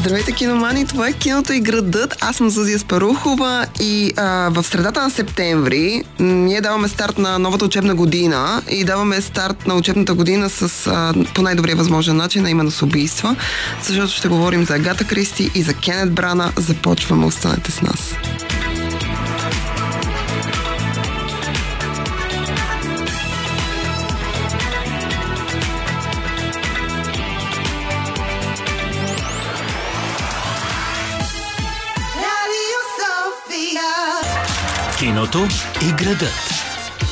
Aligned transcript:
Здравейте, 0.00 0.32
киномани! 0.32 0.86
Това 0.86 1.08
е 1.08 1.12
киното 1.12 1.52
и 1.52 1.60
градът. 1.60 2.16
Аз 2.20 2.36
съм 2.36 2.50
Зузия 2.50 2.78
Спарухова 2.78 3.66
и 3.80 4.12
а, 4.16 4.50
в 4.50 4.64
средата 4.64 5.02
на 5.02 5.10
септември 5.10 6.02
ние 6.18 6.60
даваме 6.60 6.88
старт 6.88 7.18
на 7.18 7.38
новата 7.38 7.64
учебна 7.64 7.94
година 7.94 8.62
и 8.70 8.84
даваме 8.84 9.20
старт 9.20 9.66
на 9.66 9.74
учебната 9.74 10.14
година 10.14 10.50
с 10.50 10.86
а, 10.86 11.14
по 11.34 11.42
най-добрия 11.42 11.76
възможен 11.76 12.16
начин, 12.16 12.46
а 12.46 12.50
именно 12.50 12.70
с 12.70 12.82
убийства, 12.82 13.36
защото 13.82 14.12
ще 14.12 14.28
говорим 14.28 14.64
за 14.64 14.74
Агата 14.74 15.04
Кристи 15.04 15.50
и 15.54 15.62
за 15.62 15.74
Кенет 15.74 16.12
Брана. 16.12 16.52
Започваме, 16.56 17.26
останете 17.26 17.70
с 17.70 17.82
нас. 17.82 18.14
Киното 35.18 35.46
и 35.88 36.04
градът. 36.04 36.34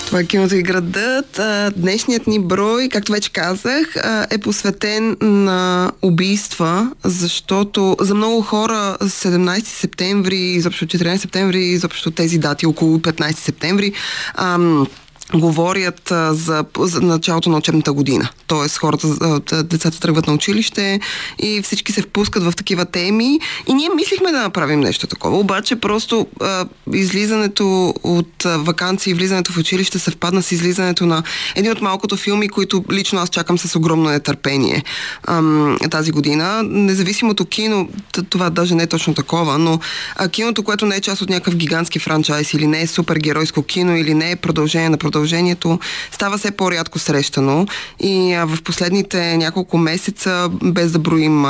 Това 0.06 0.20
е 0.20 0.24
киното 0.24 0.54
и 0.56 0.62
градът. 0.62 1.40
Днешният 1.76 2.26
ни 2.26 2.40
брой, 2.40 2.88
както 2.88 3.12
вече 3.12 3.32
казах, 3.32 3.96
е 4.30 4.38
посветен 4.38 5.16
на 5.20 5.92
убийства, 6.02 6.90
защото 7.04 7.96
за 8.00 8.14
много 8.14 8.42
хора 8.42 8.96
17 9.00 9.64
септември, 9.64 10.36
изобщо 10.36 10.86
14 10.86 11.16
септември, 11.16 11.64
изобщо 11.64 12.10
тези 12.10 12.38
дати 12.38 12.66
около 12.66 12.98
15 12.98 13.38
септември, 13.38 13.92
ам, 14.34 14.86
говорят 15.34 16.10
а, 16.10 16.34
за, 16.34 16.64
за 16.78 17.00
началото 17.00 17.50
на 17.50 17.56
учебната 17.56 17.92
година. 17.92 18.28
Тоест 18.46 18.78
хората, 18.78 19.08
а, 19.52 19.62
децата 19.62 20.00
тръгват 20.00 20.26
на 20.26 20.32
училище 20.32 21.00
и 21.38 21.62
всички 21.62 21.92
се 21.92 22.02
впускат 22.02 22.42
в 22.42 22.52
такива 22.52 22.84
теми 22.84 23.40
и 23.66 23.74
ние 23.74 23.88
мислихме 23.96 24.32
да 24.32 24.40
направим 24.40 24.80
нещо 24.80 25.06
такова, 25.06 25.38
обаче 25.38 25.76
просто 25.76 26.26
а, 26.40 26.64
излизането 26.94 27.94
от 28.02 28.44
а, 28.44 28.58
вакансии 28.58 29.10
и 29.10 29.14
влизането 29.14 29.52
в 29.52 29.58
училище 29.58 29.98
съвпадна 29.98 30.42
с 30.42 30.52
излизането 30.52 31.06
на 31.06 31.22
един 31.54 31.72
от 31.72 31.80
малкото 31.80 32.16
филми, 32.16 32.48
които 32.48 32.84
лично 32.92 33.18
аз 33.18 33.28
чакам 33.28 33.58
с 33.58 33.76
огромно 33.76 34.10
нетърпение 34.10 34.84
а, 35.24 35.42
тази 35.90 36.12
година. 36.12 36.62
Независимото 36.62 37.44
кино, 37.44 37.88
това 38.30 38.50
даже 38.50 38.74
не 38.74 38.82
е 38.82 38.86
точно 38.86 39.14
такова, 39.14 39.58
но 39.58 39.80
а, 40.16 40.28
киното, 40.28 40.62
което 40.62 40.86
не 40.86 40.96
е 40.96 41.00
част 41.00 41.22
от 41.22 41.28
някакъв 41.28 41.56
гигантски 41.56 41.98
франчайз 41.98 42.54
или 42.54 42.66
не 42.66 42.82
е 42.82 42.86
супергеройско 42.86 43.62
кино 43.62 43.96
или 43.96 44.14
не 44.14 44.30
е 44.30 44.36
продължение 44.36 44.88
на 44.88 44.96
продължение 44.96 45.15
продължението 45.16 45.78
става 46.12 46.38
все 46.38 46.50
по-рядко 46.50 46.98
срещано. 46.98 47.66
И 48.00 48.36
в 48.46 48.62
последните 48.62 49.36
няколко 49.36 49.78
месеца, 49.78 50.48
без 50.62 50.92
да 50.92 50.98
броим 50.98 51.44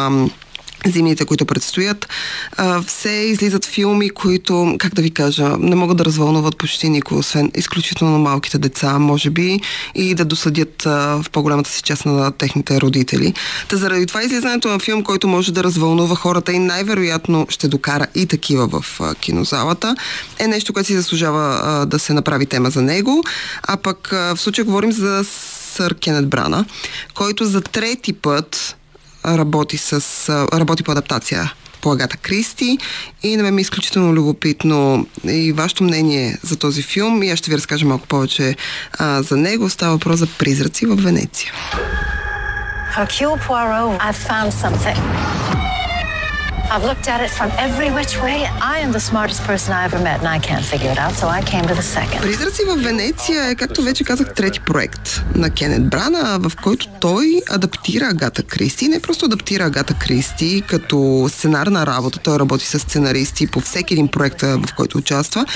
зимите, 0.90 1.24
които 1.24 1.46
предстоят, 1.46 2.08
все 2.86 3.10
излизат 3.10 3.64
филми, 3.64 4.10
които, 4.10 4.76
как 4.78 4.94
да 4.94 5.02
ви 5.02 5.10
кажа, 5.10 5.56
не 5.58 5.76
могат 5.76 5.96
да 5.96 6.04
развълнуват 6.04 6.56
почти 6.56 6.88
никой, 6.88 7.18
освен 7.18 7.50
изключително 7.54 8.18
малките 8.18 8.58
деца, 8.58 8.98
може 8.98 9.30
би, 9.30 9.60
и 9.94 10.14
да 10.14 10.24
досъдят 10.24 10.82
в 10.84 11.24
по-голямата 11.32 11.70
си 11.70 11.82
част 11.82 12.06
на 12.06 12.30
техните 12.30 12.80
родители. 12.80 13.34
Та 13.68 13.76
заради 13.76 14.06
това 14.06 14.22
излизането 14.22 14.68
на 14.68 14.78
филм, 14.78 15.02
който 15.02 15.28
може 15.28 15.52
да 15.52 15.64
развълнува 15.64 16.14
хората 16.14 16.52
и 16.52 16.58
най-вероятно 16.58 17.46
ще 17.48 17.68
докара 17.68 18.06
и 18.14 18.26
такива 18.26 18.68
в 18.68 19.00
кинозалата, 19.20 19.96
е 20.38 20.46
нещо, 20.46 20.72
което 20.72 20.86
си 20.86 20.96
заслужава 20.96 21.86
да 21.86 21.98
се 21.98 22.12
направи 22.12 22.46
тема 22.46 22.70
за 22.70 22.82
него. 22.82 23.24
А 23.62 23.76
пък 23.76 24.08
в 24.10 24.36
случая 24.36 24.64
говорим 24.64 24.92
за 24.92 25.24
сър 25.74 25.94
Кенет 25.94 26.28
Брана, 26.28 26.64
който 27.14 27.44
за 27.44 27.60
трети 27.60 28.12
път 28.12 28.75
работи, 29.26 29.78
с, 29.78 30.28
работи 30.52 30.82
по 30.82 30.92
адаптация 30.92 31.52
по 31.80 31.92
Агата 31.92 32.16
Кристи 32.16 32.78
и 33.22 33.36
на 33.36 33.42
мен 33.42 33.54
ми 33.54 33.60
е 33.60 33.62
изключително 33.62 34.14
любопитно 34.14 35.06
и 35.24 35.52
вашето 35.52 35.84
мнение 35.84 36.38
за 36.42 36.56
този 36.56 36.82
филм 36.82 37.22
и 37.22 37.30
аз 37.30 37.38
ще 37.38 37.50
ви 37.50 37.56
разкажа 37.56 37.86
малко 37.86 38.06
повече 38.06 38.56
а, 38.98 39.22
за 39.22 39.36
него. 39.36 39.70
Става 39.70 39.92
въпрос 39.92 40.18
за 40.18 40.26
призраци 40.26 40.86
в 40.86 40.94
Венеция. 40.94 41.52
Hercule 42.96 43.38
Poirot, 43.46 43.98
I've 44.00 44.20
found 44.30 44.50
something. 44.64 45.65
I've 46.74 46.86
looked 46.90 47.08
at 47.14 47.20
it 47.26 47.30
from 47.38 47.50
every 47.66 47.90
which 47.98 48.14
way. 48.24 48.38
I 48.74 48.76
am 48.84 48.90
the 48.98 49.04
smartest 49.10 49.40
person 49.50 49.70
I 49.80 49.82
ever 49.88 50.00
met 50.08 50.18
and 50.22 50.28
I 50.36 50.38
can't 50.48 50.66
figure 50.72 50.90
it 50.94 50.98
out, 51.04 51.14
so 51.20 51.26
I 51.28 51.40
came 51.52 51.64
to 51.70 51.74
the 51.74 51.86
second. 51.96 52.20
Призраци 52.22 52.62
в 52.64 52.76
Венеция 52.76 53.50
е, 53.50 53.54
както 53.54 53.82
вече 53.82 54.04
казах, 54.04 54.34
трети 54.34 54.60
проект 54.60 55.22
на 55.34 55.50
Кенет 55.50 55.88
Брана, 55.90 56.38
в 56.40 56.52
който 56.62 56.88
той 57.00 57.40
адаптира 57.50 58.04
Агата 58.04 58.42
Кристи. 58.42 58.88
Не 58.88 59.00
просто 59.00 59.24
адаптира 59.24 59.64
Агата 59.64 59.94
Кристи 59.94 60.62
като 60.66 61.28
сценарна 61.32 61.86
работа. 61.86 62.18
Той 62.18 62.38
работи 62.38 62.66
с 62.66 62.78
сценаристи 62.78 63.46
по 63.46 63.60
всеки 63.60 63.94
един 63.94 64.08
проект, 64.08 64.42
в 64.42 64.74
който 64.76 64.98
участва, 64.98 65.46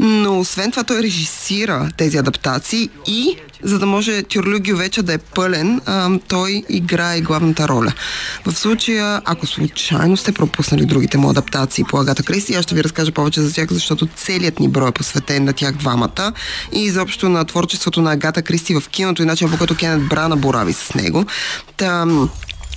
но 0.00 0.40
освен 0.40 0.70
това 0.70 0.84
той 0.84 1.02
режисира 1.02 1.90
тези 1.96 2.16
адаптации 2.16 2.90
и 3.06 3.36
за 3.62 3.78
да 3.78 3.86
може 3.86 4.22
Тюрлюгио 4.22 4.76
вече 4.76 5.02
да 5.02 5.12
е 5.12 5.18
пълен, 5.18 5.80
а, 5.86 6.18
той 6.28 6.62
играе 6.68 7.20
главната 7.20 7.68
роля. 7.68 7.92
В 8.46 8.52
случая, 8.52 9.22
ако 9.24 9.46
случайно 9.46 10.16
сте 10.16 10.32
пропуснали 10.32 10.86
другите 10.86 11.18
му 11.18 11.30
адаптации 11.30 11.84
по 11.84 11.98
Агата 11.98 12.22
Кристи, 12.22 12.54
аз 12.54 12.64
ще 12.64 12.74
ви 12.74 12.84
разкажа 12.84 13.12
повече 13.12 13.40
за 13.40 13.54
тях, 13.54 13.68
защото 13.70 14.06
целият 14.06 14.60
ни 14.60 14.68
брой 14.68 14.88
е 14.88 14.92
посветен 14.92 15.44
на 15.44 15.52
тях 15.52 15.72
двамата 15.72 16.32
и 16.72 16.84
изобщо 16.84 17.28
на 17.28 17.44
творчеството 17.44 18.02
на 18.02 18.12
Агата 18.12 18.42
Кристи 18.42 18.74
в 18.74 18.88
киното 18.88 19.22
и 19.22 19.26
начин 19.26 19.50
по 19.50 19.58
който 19.58 19.76
Кенет 19.76 20.08
Брана 20.08 20.36
борави 20.36 20.72
с 20.72 20.94
него. 20.94 21.26
Там, 21.76 22.30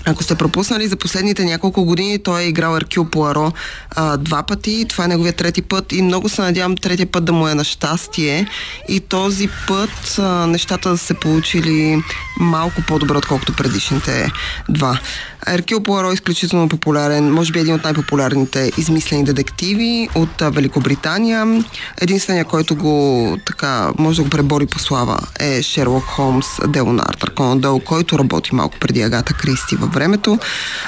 ако 0.05 0.23
сте 0.23 0.35
пропуснали 0.35 0.87
за 0.87 0.95
последните 0.95 1.45
няколко 1.45 1.85
години, 1.85 2.19
той 2.23 2.41
е 2.41 2.47
играл 2.47 2.77
Еркюл 2.77 3.05
Пуаро 3.05 3.51
а, 3.91 4.17
два 4.17 4.43
пъти. 4.43 4.85
Това 4.89 5.05
е 5.05 5.07
неговия 5.07 5.33
трети 5.33 5.61
път 5.61 5.91
и 5.91 6.01
много 6.01 6.29
се 6.29 6.41
надявам 6.41 6.77
третия 6.77 7.07
път 7.07 7.25
да 7.25 7.33
му 7.33 7.47
е 7.47 7.55
на 7.55 7.63
щастие. 7.63 8.47
И 8.89 8.99
този 8.99 9.49
път 9.67 10.19
а, 10.19 10.47
нещата 10.47 10.89
да 10.89 10.97
се 10.97 11.13
получили 11.13 12.03
малко 12.39 12.81
по-добре, 12.87 13.17
отколкото 13.17 13.53
предишните 13.53 14.31
два. 14.69 14.99
Еркил 15.47 15.83
Пуаро 15.83 16.11
е 16.11 16.13
изключително 16.13 16.69
популярен, 16.69 17.31
може 17.31 17.51
би 17.51 17.59
един 17.59 17.73
от 17.73 17.83
най-популярните 17.83 18.71
измислени 18.77 19.23
детективи 19.23 20.09
от 20.15 20.41
а, 20.41 20.49
Великобритания. 20.49 21.63
Единственият, 22.01 22.47
който 22.47 22.75
го 22.75 23.37
така 23.45 23.91
може 23.97 24.17
да 24.17 24.23
го 24.23 24.29
пребори 24.29 24.65
по 24.65 24.79
слава 24.79 25.19
е 25.39 25.61
Шерлок 25.61 26.03
Холмс, 26.03 26.47
Дело 26.67 26.93
на 26.93 27.03
Артър 27.09 27.33
Конан 27.33 27.79
който 27.85 28.19
работи 28.19 28.55
малко 28.55 28.79
преди 28.79 29.01
Агата 29.01 29.33
Кристи 29.33 29.75
във 29.75 29.93
времето. 29.93 30.39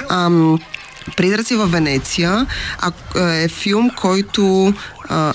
Ам, 0.08 0.58
Призраци 1.16 1.56
в 1.56 1.66
Венеция 1.66 2.46
е 3.16 3.48
филм, 3.48 3.90
който 3.96 4.72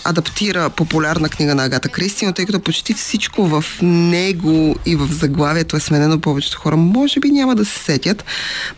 адаптира 0.03 0.69
популярна 0.69 1.29
книга 1.29 1.55
на 1.55 1.63
Агата 1.63 1.89
Кристи, 1.89 2.25
но 2.25 2.33
тъй 2.33 2.45
като 2.45 2.59
почти 2.59 2.93
всичко 2.93 3.47
в 3.47 3.65
него 3.81 4.75
и 4.85 4.95
в 4.95 5.07
заглавието 5.11 5.75
е 5.75 5.79
сменено, 5.79 6.19
повечето 6.19 6.59
хора 6.59 6.77
може 6.77 7.19
би 7.19 7.31
няма 7.31 7.55
да 7.55 7.65
се 7.65 7.79
сетят, 7.79 8.25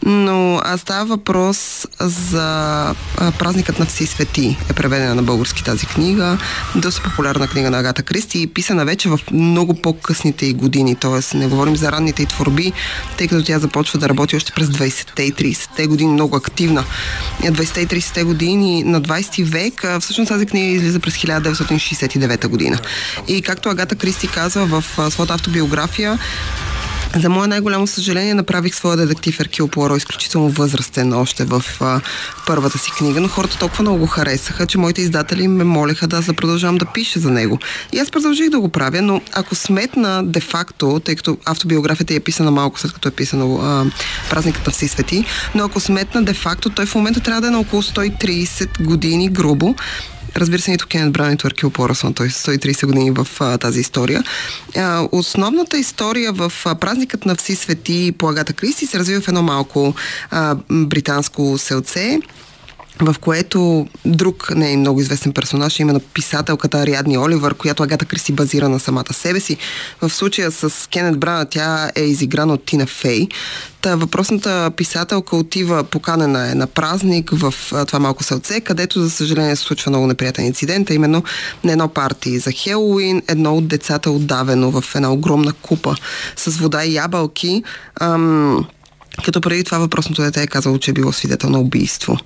но 0.06 0.62
а 0.64 0.78
става 0.78 1.06
въпрос 1.06 1.88
за 2.00 2.44
а, 3.18 3.32
празникът 3.40 3.80
на 3.80 3.86
Вси 3.86 4.06
свети 4.06 4.58
е 4.70 4.74
преведена 4.74 5.16
на 5.16 5.24
български 5.24 5.64
тази 5.64 5.86
книга, 5.86 6.38
доста 6.76 7.02
популярна 7.04 7.48
книга 7.48 7.70
на 7.70 7.80
Агата 7.80 8.04
Кристи 8.04 8.42
и 8.42 8.48
писана 8.48 8.86
вече 8.86 9.10
в 9.10 9.20
много 9.32 9.74
по-късните 9.74 10.46
и 10.46 10.54
години, 10.54 10.96
т.е. 10.96 11.38
не 11.38 11.48
говорим 11.48 11.76
за 11.76 11.92
ранните 11.92 12.24
и 12.24 12.26
творби, 12.26 12.74
тъй 13.18 13.28
като 13.28 13.44
тя 13.44 13.60
започва 13.60 14.00
да 14.00 14.10
работи 14.10 14.36
още 14.36 14.52
през 14.52 14.68
20-те 14.68 15.24
и 15.24 15.34
30-те 15.34 15.88
години, 15.88 16.14
много 16.14 16.36
активна. 16.36 16.84
20-те 17.42 17.82
и 17.82 17.88
30-те 17.88 18.24
години 18.24 18.84
на 18.84 19.02
20 19.02 19.44
век, 19.44 19.86
всъщност 20.00 20.30
тази 20.30 20.46
книга 20.46 20.83
излиза 20.84 21.00
през 21.00 21.18
1969 21.18 22.48
година. 22.48 22.80
И 23.28 23.42
както 23.42 23.70
Агата 23.70 23.96
Кристи 23.96 24.28
казва 24.28 24.66
в 24.66 25.12
своята 25.12 25.34
автобиография, 25.34 26.20
за 27.20 27.30
мое 27.30 27.48
най-голямо 27.48 27.88
съжаление 27.88 28.34
направих 28.34 28.76
своя 28.76 28.98
детектив 28.98 29.40
Еркил 29.40 29.68
Пуаро 29.68 29.96
изключително 29.96 30.50
възрастен 30.50 31.14
още 31.14 31.46
в 31.46 31.64
а, 31.82 32.02
първата 32.48 32.78
си 32.78 32.92
книга, 32.92 33.22
но 33.22 33.28
хората 33.28 33.58
толкова 33.58 33.82
много 33.82 33.98
го 33.98 34.08
харесаха, 34.08 34.66
че 34.66 34.78
моите 34.78 35.02
издатели 35.02 35.48
ме 35.48 35.64
молеха 35.64 36.08
да, 36.08 36.22
да 36.22 36.34
продължавам 36.34 36.78
да 36.78 36.86
пиша 36.86 37.20
за 37.20 37.32
него. 37.32 37.60
И 37.92 38.00
аз 38.00 38.12
продължих 38.12 38.50
да 38.50 38.60
го 38.60 38.70
правя, 38.70 39.02
но 39.02 39.22
ако 39.34 39.56
сметна 39.56 40.24
де-факто, 40.24 41.02
тъй 41.06 41.16
като 41.16 41.38
автобиографията 41.46 42.14
е 42.14 42.20
писана 42.20 42.52
малко 42.52 42.80
след 42.80 42.94
като 42.94 43.08
е 43.08 43.12
писано 43.12 43.60
а, 43.62 43.86
празниката 44.30 44.72
Вси 44.72 44.88
свети, 44.88 45.26
но 45.56 45.64
ако 45.64 45.80
сметна 45.80 46.24
де-факто, 46.24 46.70
той 46.70 46.86
в 46.86 46.96
момента 46.96 47.20
трябва 47.20 47.42
да 47.42 47.48
е 47.48 47.52
на 47.52 47.60
около 47.60 47.82
130 47.82 48.84
години 48.84 49.30
грубо, 49.30 49.76
Разбира 50.36 50.62
се, 50.62 50.72
нито 50.72 50.88
Кенет 50.88 51.14
Бран, 51.14 51.30
нито 51.30 51.48
Аркил 51.48 51.70
Поръсон, 51.70 52.14
той 52.14 52.28
130 52.28 52.86
години 52.86 53.12
в 53.12 53.28
а, 53.40 53.58
тази 53.58 53.80
история. 53.80 54.24
А, 54.78 55.08
основната 55.12 55.78
история 55.78 56.34
в 56.34 56.54
а, 56.66 56.76
празникът 56.76 57.26
на 57.26 57.36
Вси 57.36 57.56
свети 57.56 58.14
по 58.18 58.30
Агата 58.30 58.54
Кристи 58.54 58.86
се 58.86 59.00
развива 59.00 59.22
в 59.22 59.28
едно 59.28 59.42
малко 59.42 59.96
а, 60.32 60.56
британско 60.72 61.58
селце 61.58 62.20
в 63.02 63.16
което 63.22 63.88
друг 64.06 64.56
не 64.56 64.74
е 64.74 64.78
много 64.78 65.02
известен 65.02 65.34
персонаж, 65.34 65.80
именно 65.80 66.00
писателката 66.00 66.78
Ариадни 66.78 67.18
Оливър, 67.18 67.54
която 67.54 67.84
Агата 67.84 68.06
Кристи 68.06 68.32
базира 68.32 68.70
на 68.70 68.80
самата 68.80 69.14
себе 69.14 69.40
си. 69.40 69.58
В 70.02 70.10
случая 70.10 70.52
с 70.52 70.90
Кенет 70.90 71.20
Брана 71.20 71.46
тя 71.46 71.92
е 71.96 72.02
изиграна 72.02 72.54
от 72.54 72.66
Тина 72.66 72.86
Фей. 72.86 73.28
Та 73.82 73.96
въпросната 73.96 74.72
писателка 74.78 75.36
отива 75.36 75.84
поканена 75.84 76.52
е 76.52 76.56
на 76.56 76.68
празник 76.68 77.30
в 77.34 77.54
това 77.88 78.00
малко 78.00 78.24
селце, 78.24 78.62
където 78.62 79.02
за 79.02 79.10
съжаление 79.10 79.56
се 79.56 79.64
случва 79.64 79.90
много 79.92 80.08
неприятен 80.08 80.46
инцидент, 80.46 80.90
а 80.90 80.94
именно 80.94 81.24
на 81.64 81.72
едно 81.72 81.88
парти 81.88 82.40
за 82.40 82.52
Хелоуин, 82.52 83.22
едно 83.28 83.56
от 83.56 83.68
децата 83.68 84.12
отдавено 84.12 84.72
в 84.72 84.96
една 84.96 85.12
огромна 85.12 85.54
купа 85.54 85.96
с 86.36 86.58
вода 86.58 86.86
и 86.86 86.94
ябълки. 86.94 87.64
Ам, 88.02 88.66
като 89.26 89.42
преди 89.42 89.64
това 89.64 89.78
въпросното 89.78 90.22
дете 90.22 90.42
е 90.44 90.48
казало, 90.48 90.78
че 90.78 90.92
е 90.92 90.94
било 90.94 91.12
свидетел 91.12 91.50
на 91.50 91.60
убийство. 91.60 92.18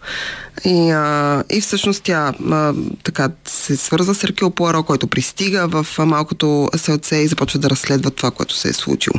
И, 0.65 0.91
а, 0.91 1.43
и 1.49 1.61
всъщност 1.61 2.03
тя 2.03 2.33
а, 2.51 2.73
така 3.03 3.29
се 3.45 3.77
свързва 3.77 4.15
с 4.15 4.23
Еркил 4.23 4.49
Пуаро, 4.49 4.83
който 4.83 5.07
пристига 5.07 5.67
в 5.67 5.87
а, 5.97 6.05
малкото 6.05 6.69
селце 6.75 7.15
и 7.15 7.27
започва 7.27 7.59
да 7.59 7.69
разследва 7.69 8.09
това, 8.09 8.31
което 8.31 8.55
се 8.55 8.69
е 8.69 8.73
случило. 8.73 9.15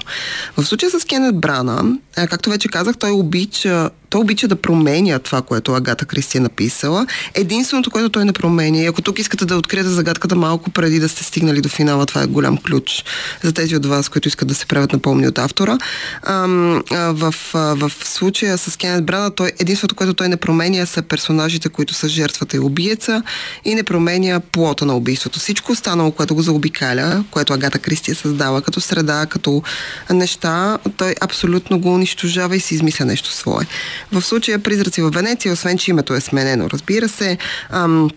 В 0.57 0.65
случая 0.65 0.91
с 0.91 1.05
Кенет 1.05 1.41
Брана, 1.41 1.99
а, 2.17 2.27
както 2.27 2.51
вече 2.51 2.69
казах, 2.69 2.97
той 2.97 3.11
обича 3.11 3.91
той 4.11 4.21
обича 4.21 4.49
да 4.49 4.57
променя 4.57 5.19
това, 5.19 5.43
което 5.43 5.75
Агата 5.75 6.05
Кристи 6.05 6.37
е 6.37 6.41
написала. 6.41 7.07
Единственото, 7.35 7.91
което 7.91 8.09
той 8.09 8.25
не 8.25 8.33
променя, 8.33 8.79
и 8.79 8.87
ако 8.87 9.03
тук 9.03 9.19
искате 9.19 9.45
да 9.45 9.57
откриете 9.57 9.89
загадката 9.89 10.37
малко 10.37 10.71
преди 10.71 11.01
да 11.01 11.09
сте 11.09 11.25
стигнали 11.25 11.61
до 11.61 11.69
финала, 11.69 12.07
това 12.07 12.23
е 12.23 12.27
голям 12.27 12.59
ключ 12.59 13.05
за 13.43 13.53
тези 13.53 13.77
от 13.77 13.87
вас, 13.87 14.09
които 14.09 14.29
искат 14.29 14.49
да 14.49 14.55
се 14.55 14.67
правят 14.67 14.93
напомни 14.93 15.29
от 15.29 15.39
автора. 15.39 15.79
Ам, 16.23 16.83
а, 16.91 17.13
в, 17.13 17.35
а, 17.55 17.58
в 17.59 17.93
случая 18.05 18.59
с 18.59 18.77
Кенет 18.77 19.05
Брана, 19.05 19.31
той, 19.31 19.53
единственото, 19.59 19.95
което 19.95 20.15
той 20.15 20.29
не 20.29 20.37
променя 20.37 20.87
са 20.87 21.03
персонажите, 21.03 21.69
които 21.69 21.95
са 21.95 22.09
жертвата 22.09 22.57
и 22.57 22.61
убиеца 22.61 23.23
и 23.65 23.75
не 23.75 23.83
променя 23.83 24.41
плота 24.41 24.85
на 24.85 24.97
убийството. 24.97 25.39
Всичко 25.39 25.73
останало, 25.73 26.11
което 26.11 26.35
го 26.35 26.43
заобикаля, 26.43 27.25
което 27.31 27.53
Агата 27.53 27.79
Кристи 27.79 28.11
е 28.11 28.15
създала 28.15 28.63
като 28.63 28.81
среда, 28.81 29.27
като 29.27 29.63
неща, 30.11 30.79
той 30.97 31.15
абсолютно 31.21 31.79
го 31.79 31.95
унищожава 31.95 32.57
и 32.57 32.61
си 32.61 32.75
измисля 32.75 33.05
нещо 33.05 33.33
свое. 33.33 33.67
В 34.13 34.23
случая 34.23 34.59
Призраци 34.59 35.03
в 35.03 35.11
Венеция, 35.11 35.53
освен 35.53 35.79
че 35.79 35.91
името 35.91 36.15
е 36.15 36.21
сменено, 36.21 36.71
разбира 36.71 37.09
се, 37.09 37.39
ам, 37.71 38.11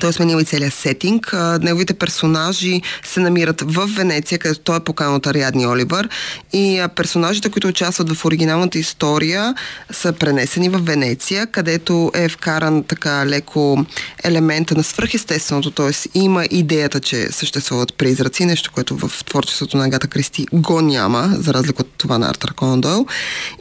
той 0.00 0.10
е 0.10 0.12
сменил 0.12 0.38
и 0.40 0.44
целият 0.44 0.74
сетинг. 0.74 1.34
Неговите 1.60 1.94
персонажи 1.94 2.82
се 3.04 3.20
намират 3.20 3.60
в 3.66 3.86
Венеция, 3.86 4.38
където 4.38 4.60
той 4.60 4.76
е 4.76 4.80
поканал 4.80 5.14
от 5.14 5.26
Ариадни 5.26 5.66
Оливър. 5.66 6.08
И 6.52 6.86
персонажите, 6.96 7.50
които 7.50 7.68
участват 7.68 8.12
в 8.12 8.24
оригиналната 8.24 8.78
история, 8.78 9.54
са 9.90 10.12
пренесени 10.12 10.68
в 10.68 10.78
Венеция, 10.78 11.46
където 11.46 12.10
е 12.14 12.28
вкаран 12.28 12.84
така 12.84 13.26
леко 13.26 13.86
елемента 14.24 14.74
на 14.74 14.84
свръхестественото, 14.84 15.70
т.е. 15.70 16.18
има 16.18 16.44
идеята, 16.50 17.00
че 17.00 17.28
съществуват 17.30 17.94
призраци, 17.94 18.44
нещо, 18.44 18.70
което 18.74 18.96
в 18.96 19.24
творчеството 19.24 19.76
на 19.76 19.84
Агата 19.84 20.06
Кристи 20.06 20.46
го 20.52 20.80
няма, 20.80 21.30
за 21.38 21.54
разлика 21.54 21.82
от 21.82 21.90
това 21.98 22.18
на 22.18 22.30
Артър 22.30 22.54
Кондол. 22.54 23.06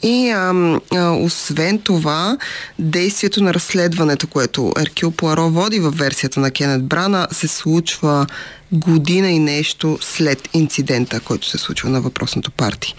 И 0.03 0.29
а, 0.29 0.79
а, 0.95 1.11
освен 1.11 1.79
това, 1.79 2.37
действието 2.79 3.43
на 3.43 3.53
разследването, 3.53 4.27
което 4.27 4.73
Еркил 4.79 5.11
Пуаро 5.11 5.49
води 5.49 5.79
в 5.79 5.91
версия 5.91 6.20
версията 6.21 6.39
на 6.39 6.51
Кенет 6.51 6.85
Брана 6.85 7.27
се 7.31 7.47
случва 7.47 8.27
година 8.71 9.29
и 9.29 9.39
нещо 9.39 9.97
след 10.01 10.49
инцидента, 10.53 11.19
който 11.19 11.47
се 11.47 11.57
случва 11.57 11.89
на 11.89 12.01
въпросното 12.01 12.51
парти. 12.51 12.95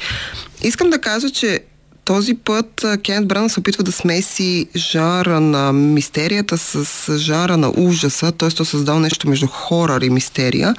Искам 0.62 0.90
да 0.90 0.98
кажа, 0.98 1.30
че 1.30 1.60
този 2.04 2.34
път 2.34 2.84
Кенет 3.04 3.28
Брана 3.28 3.48
се 3.48 3.60
опитва 3.60 3.84
да 3.84 3.92
смеси 3.92 4.66
жара 4.76 5.40
на 5.40 5.72
мистерията 5.72 6.58
с 6.58 7.18
жара 7.18 7.56
на 7.56 7.72
ужаса, 7.76 8.32
т.е. 8.32 8.48
то 8.48 8.64
създал 8.64 8.98
нещо 9.00 9.28
между 9.28 9.46
хорър 9.46 10.00
и 10.00 10.10
мистерия. 10.10 10.74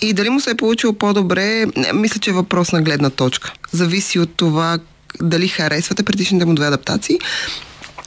И 0.00 0.12
дали 0.12 0.30
му 0.30 0.40
се 0.40 0.50
е 0.50 0.54
получило 0.54 0.92
по-добре, 0.92 1.66
не, 1.76 1.92
мисля, 1.92 2.20
че 2.20 2.30
е 2.30 2.34
въпрос 2.34 2.72
на 2.72 2.82
гледна 2.82 3.10
точка. 3.10 3.52
Зависи 3.72 4.18
от 4.18 4.34
това 4.36 4.78
дали 5.22 5.48
харесвате 5.48 6.02
предишните 6.02 6.44
му 6.44 6.54
две 6.54 6.66
адаптации. 6.66 7.18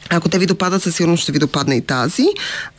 Ако 0.09 0.29
те 0.29 0.39
ви 0.39 0.45
допадат, 0.45 0.83
със 0.83 0.95
сигурност 0.95 1.23
ще 1.23 1.31
ви 1.31 1.39
допадне 1.39 1.75
и 1.75 1.81
тази. 1.81 2.27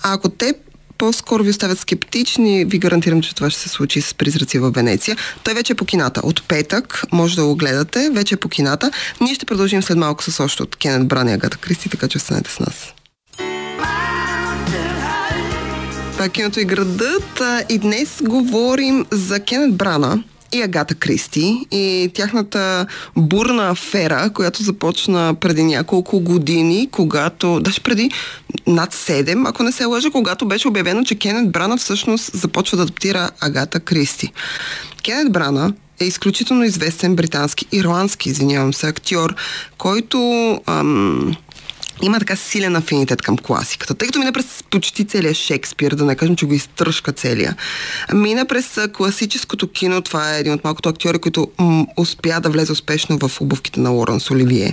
А 0.02 0.12
ако 0.14 0.28
те 0.28 0.54
по-скоро 0.98 1.42
ви 1.42 1.50
оставят 1.50 1.78
скептични. 1.78 2.64
Ви 2.64 2.78
гарантирам, 2.78 3.22
че 3.22 3.34
това 3.34 3.50
ще 3.50 3.60
се 3.60 3.68
случи 3.68 4.00
с 4.00 4.14
призраци 4.14 4.58
в 4.58 4.70
Венеция. 4.70 5.16
Той 5.42 5.54
вече 5.54 5.72
е 5.72 5.76
по 5.76 5.84
кината. 5.84 6.20
От 6.24 6.42
петък 6.48 7.02
може 7.12 7.36
да 7.36 7.44
го 7.44 7.56
гледате. 7.56 8.10
Вече 8.12 8.34
е 8.34 8.38
по 8.38 8.48
кината. 8.48 8.90
Ние 9.20 9.34
ще 9.34 9.46
продължим 9.46 9.82
след 9.82 9.98
малко 9.98 10.22
с 10.22 10.40
още 10.44 10.62
от 10.62 10.76
Кенет 10.76 11.08
Бран 11.08 11.28
и 11.28 11.32
Агата 11.32 11.56
Кристи, 11.56 11.88
така 11.88 12.08
че 12.08 12.18
останете 12.18 12.50
с 12.50 12.60
нас. 12.60 12.94
Това 16.12 16.24
е 16.24 16.28
киното 16.28 16.60
и 16.60 16.64
градът. 16.64 17.42
И 17.68 17.78
днес 17.78 18.08
говорим 18.22 19.06
за 19.10 19.40
Кенет 19.40 19.76
Брана, 19.76 20.22
и 20.52 20.62
Агата 20.62 20.94
Кристи 20.94 21.66
и 21.70 22.10
тяхната 22.14 22.86
бурна 23.16 23.70
афера, 23.70 24.30
която 24.34 24.62
започна 24.62 25.34
преди 25.40 25.62
няколко 25.62 26.20
години, 26.20 26.88
когато, 26.92 27.60
даже 27.60 27.80
преди 27.80 28.10
над 28.66 28.94
7, 28.94 29.48
ако 29.48 29.62
не 29.62 29.72
се 29.72 29.84
лъжа, 29.84 30.10
когато 30.10 30.46
беше 30.48 30.68
обявено, 30.68 31.04
че 31.04 31.14
Кенет 31.14 31.50
Брана 31.50 31.76
всъщност 31.76 32.30
започва 32.34 32.76
да 32.76 32.82
адаптира 32.82 33.30
Агата 33.40 33.80
Кристи. 33.80 34.32
Кенет 35.02 35.32
Брана 35.32 35.72
е 36.00 36.04
изключително 36.04 36.64
известен 36.64 37.16
британски, 37.16 37.66
ирландски, 37.72 38.28
извинявам 38.28 38.74
се, 38.74 38.86
актьор, 38.86 39.34
който 39.78 40.20
ам, 40.66 41.36
има 42.02 42.18
така 42.18 42.36
силен 42.36 42.76
афинитет 42.76 43.22
към 43.22 43.38
класиката. 43.38 43.94
Тъй 43.94 44.08
като 44.08 44.18
мина 44.18 44.32
през 44.32 44.64
почти 44.70 45.04
целия 45.04 45.34
Шекспир, 45.34 45.94
да 45.94 46.04
не 46.04 46.16
кажем, 46.16 46.36
че 46.36 46.46
го 46.46 46.54
изтръжка 46.54 47.12
целия. 47.12 47.56
Мина 48.14 48.44
през 48.44 48.78
класическото 48.92 49.68
кино, 49.68 50.02
това 50.02 50.36
е 50.36 50.40
един 50.40 50.52
от 50.52 50.64
малкото 50.64 50.88
актьори, 50.88 51.18
които 51.18 51.50
м- 51.58 51.86
успя 51.96 52.40
да 52.40 52.50
влезе 52.50 52.72
успешно 52.72 53.18
в 53.18 53.40
обувките 53.40 53.80
на 53.80 53.90
Лоренс 53.90 54.30
Оливие. 54.30 54.72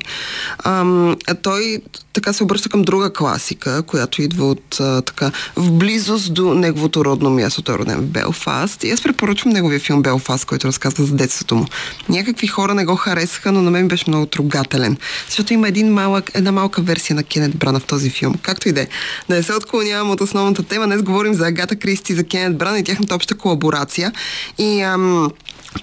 Ам, 0.64 1.16
той 1.42 1.82
така 2.14 2.34
се 2.34 2.44
обръща 2.44 2.70
към 2.70 2.82
друга 2.82 3.14
класика, 3.14 3.84
която 3.84 4.22
идва 4.22 4.50
от 4.50 4.80
а, 4.80 5.02
така 5.02 5.32
в 5.56 5.72
близост 5.72 6.34
до 6.34 6.54
неговото 6.54 7.06
родно 7.06 7.30
място. 7.30 7.62
Той 7.62 7.76
е 7.76 7.78
роден 7.78 7.98
в 7.98 8.06
Белфаст. 8.06 8.84
И 8.84 8.92
аз 8.92 9.04
препоръчвам 9.04 9.54
неговия 9.54 9.80
филм 9.80 10.02
Белфаст, 10.02 10.46
който 10.46 10.68
разказва 10.68 11.06
за 11.06 11.16
детството 11.16 11.56
му. 11.56 11.66
Някакви 12.10 12.48
хора 12.48 12.74
не 12.74 12.86
го 12.86 12.96
харесаха, 12.96 13.52
но 13.52 13.62
на 13.62 13.72
мен 13.72 13.88
беше 13.88 14.06
много 14.08 14.26
трогателен. 14.26 14.98
Защото 15.28 15.54
има 15.54 15.68
един 15.68 15.94
малък, 15.94 16.32
една 16.34 16.52
малка 16.52 16.82
версия 16.82 17.15
на 17.16 17.24
Кенет 17.24 17.58
Брана 17.58 17.80
в 17.80 17.86
този 17.86 18.10
филм. 18.10 18.34
Както 18.42 18.70
и 18.70 18.72
да 18.72 18.82
е. 18.82 18.88
Да 19.30 19.36
не 19.36 19.44
се 19.44 19.54
отклонявам 19.54 20.12
от 20.12 20.22
основната 20.22 20.64
тема. 20.64 20.86
Днес 20.86 21.02
говорим 21.02 21.34
за 21.34 21.48
Агата 21.48 21.76
Кристи, 21.76 22.16
за 22.16 22.24
Кенет 22.24 22.58
Брана 22.58 22.80
и 22.80 22.84
тяхната 22.84 23.16
обща 23.16 23.36
колаборация. 23.36 24.12
И 24.58 24.82
ам, 24.82 25.32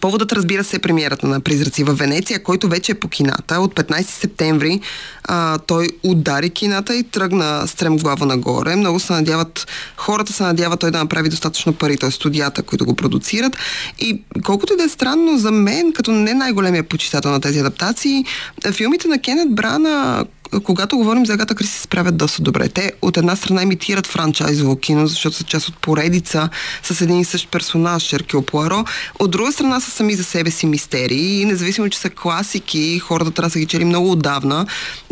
Поводът, 0.01 0.33
разбира 0.33 0.65
се, 0.65 0.77
е 0.77 0.79
премиерата 0.79 1.27
на 1.27 1.41
Призраци 1.41 1.85
в 1.85 1.95
Венеция, 1.95 2.43
който 2.43 2.69
вече 2.69 2.93
е 2.93 2.95
по 2.95 3.09
кината. 3.09 3.61
От 3.61 3.75
15 3.75 4.03
септември 4.03 4.81
а, 5.25 5.59
той 5.59 5.89
удари 6.03 6.51
кината 6.51 6.95
и 6.97 7.03
тръгна 7.03 7.69
стремглава 7.69 8.27
нагоре. 8.27 8.77
Много 8.77 9.01
се 9.01 9.13
надяват, 9.13 9.67
хората 9.97 10.33
се 10.33 10.43
надяват 10.43 10.81
той 10.81 10.91
да 10.91 10.99
направи 10.99 11.29
достатъчно 11.29 11.73
пари, 11.73 11.97
т.е. 11.97 12.11
студията, 12.11 12.63
които 12.63 12.85
го 12.85 12.95
продуцират. 12.95 13.57
И 13.99 14.23
колкото 14.45 14.73
и 14.73 14.77
да 14.77 14.83
е 14.83 14.89
странно 14.89 15.39
за 15.39 15.51
мен, 15.51 15.93
като 15.93 16.13
не 16.13 16.35
най-големия 16.35 16.83
почитател 16.83 17.31
на 17.31 17.41
тези 17.41 17.59
адаптации, 17.59 18.25
филмите 18.73 19.09
на 19.09 19.19
Кенет 19.19 19.55
Брана, 19.55 20.25
когато 20.61 20.97
говорим 20.97 21.27
за 21.27 21.33
Агата 21.33 21.55
Кристи, 21.55 21.77
се 21.77 21.83
справят 21.83 22.17
доста 22.17 22.43
добре. 22.43 22.69
Те 22.69 22.93
от 23.03 23.17
една 23.17 23.37
страна 23.37 23.63
имитират 23.63 24.07
франчайзово 24.07 24.77
кино, 24.77 25.07
защото 25.07 25.37
са 25.37 25.45
част 25.45 25.69
от 25.69 25.77
поредица 25.77 26.49
с 26.83 27.01
един 27.01 27.21
и 27.21 27.25
същ 27.25 27.49
персонаж, 27.49 28.03
Шеркио 28.03 28.43
Пуаро. 28.43 28.85
От 29.19 29.31
друга 29.31 29.53
страна 29.53 29.81
са 29.81 29.91
сами 29.91 30.15
за 30.15 30.25
себе 30.25 30.51
си 30.51 30.67
мистерии 30.67 31.41
и 31.41 31.45
независимо, 31.45 31.89
че 31.89 31.99
са 31.99 32.11
класики, 32.11 32.99
хората 32.99 33.31
трябва 33.31 33.49
да 33.49 33.53
са 33.53 33.59
ги 33.59 33.67
чели 33.67 33.85
много 33.85 34.11
отдавна. 34.11 34.67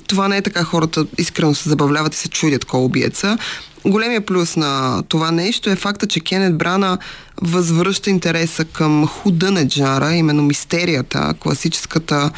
Това 0.07 0.29
не 0.29 0.37
е 0.37 0.43
така, 0.43 0.65
хората 0.65 1.07
искрено 1.19 1.55
се 1.55 1.69
забавляват 1.69 2.15
и 2.15 2.19
се 2.19 2.29
чудят 2.29 2.65
кой 2.65 2.81
убиеца. 2.81 3.39
Големия 3.85 4.21
плюс 4.21 4.57
на 4.57 5.03
това 5.09 5.31
нещо 5.31 5.71
е 5.71 5.77
факта, 5.77 6.07
че 6.07 6.21
Кенет 6.21 6.59
Брана 6.59 6.99
възвръща 7.43 8.11
интереса 8.11 8.65
към 8.65 9.07
худа 9.07 9.51
на 9.51 9.69
джара, 9.69 10.15
именно 10.15 10.43
мистерията, 10.43 11.35
класическата 11.41 12.31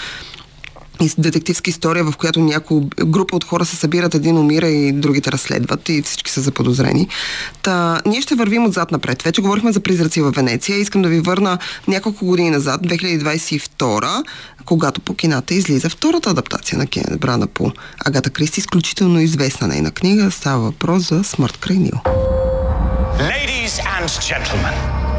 детективска 1.19 1.71
история, 1.71 2.05
в 2.05 2.17
която 2.17 2.41
някои 2.41 2.81
група 3.05 3.37
от 3.37 3.45
хора 3.45 3.65
се 3.65 3.77
събират, 3.77 4.15
един 4.15 4.39
умира 4.39 4.69
и 4.69 4.93
другите 4.93 5.33
разследват 5.33 5.89
и 5.89 6.03
всички 6.03 6.31
са 6.31 6.41
заподозрени. 6.41 7.09
Та, 7.63 8.01
ние 8.07 8.23
ще 8.23 8.35
вървим 8.35 8.67
отзад 8.67 8.91
напред. 8.91 9.23
Вече 9.23 9.41
говорихме 9.41 9.73
за 9.73 9.81
призраци 9.81 10.21
в 10.21 10.31
Венеция. 10.31 10.79
Искам 10.79 11.03
да 11.03 11.09
ви 11.09 11.21
върна 11.21 11.59
няколко 11.89 12.27
години 12.27 12.51
назад, 12.51 12.81
2022, 12.81 14.25
когато 14.65 15.01
по 15.01 15.15
кината 15.15 15.55
излиза 15.55 15.91
втората 15.91 16.31
адаптация 16.31 16.79
на 16.79 16.87
Брана 17.19 17.47
по 17.47 17.73
Агата 18.07 18.31
Кристи, 18.31 18.61
изключително 18.61 19.21
известна 19.21 19.69
нейна 19.69 19.91
книга. 19.91 20.31
Става 20.31 20.63
въпрос 20.63 21.09
за 21.09 21.25
Смърт 21.25 21.57
край 21.57 21.77
Нил. 21.77 22.01
Ladies 23.19 23.75
and 23.97 24.09
gentlemen, 24.31 24.75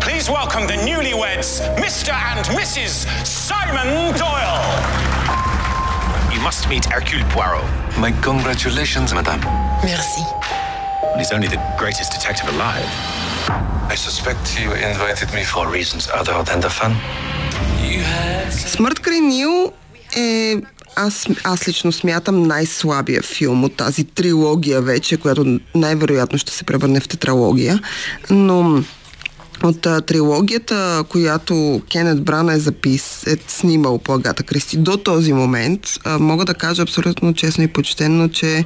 please 0.05 0.25
welcome 0.29 0.65
the 0.67 0.77
newlyweds, 0.89 1.49
Mr. 1.83 2.11
and 2.31 2.43
Mrs. 2.59 2.93
Simon 3.23 3.89
Doyle. 4.17 5.22
must 6.48 6.68
meet 6.68 6.84
Hercule 6.94 7.24
Poirot. 7.34 7.68
My 8.04 8.10
congratulations, 8.30 9.08
madame. 9.18 9.42
Merci. 9.82 10.22
He's 11.18 11.32
only 11.36 11.48
the 11.48 11.60
greatest 11.80 12.10
detective 12.16 12.48
alive. 12.54 12.90
I 13.94 13.96
suspect 14.06 14.42
you 14.62 14.68
invited 14.90 15.28
me 15.36 15.42
for 15.52 15.62
reasons 15.78 16.02
other 16.20 16.36
than 16.48 16.60
the 16.60 16.70
fun. 16.70 16.92
Смърт 18.50 19.00
край 19.00 19.20
Нил 19.20 19.72
е 20.16 20.56
аз, 20.96 21.26
аз 21.44 21.68
лично 21.68 21.92
смятам 21.92 22.42
най-слабия 22.42 23.22
филм 23.22 23.64
от 23.64 23.76
тази 23.76 24.04
трилогия 24.04 24.80
вече, 24.82 25.16
която 25.16 25.58
най-вероятно 25.74 26.38
ще 26.38 26.52
се 26.52 26.64
превърне 26.64 27.00
в 27.00 27.08
тетралогия. 27.08 27.80
Но 28.30 28.82
от 29.63 29.85
а, 29.85 30.01
трилогията, 30.01 31.03
която 31.09 31.81
Кенет 31.91 32.23
Бран 32.23 32.49
е 32.49 32.59
запис, 32.59 33.27
е 33.27 33.37
снимал 33.47 33.97
по 33.97 34.13
Агата 34.13 34.43
Кристи 34.43 34.77
до 34.77 34.97
този 34.97 35.33
момент, 35.33 35.81
а, 36.03 36.19
мога 36.19 36.45
да 36.45 36.53
кажа 36.53 36.81
абсолютно 36.81 37.33
честно 37.33 37.63
и 37.63 37.67
почтенно, 37.67 38.29
че 38.29 38.65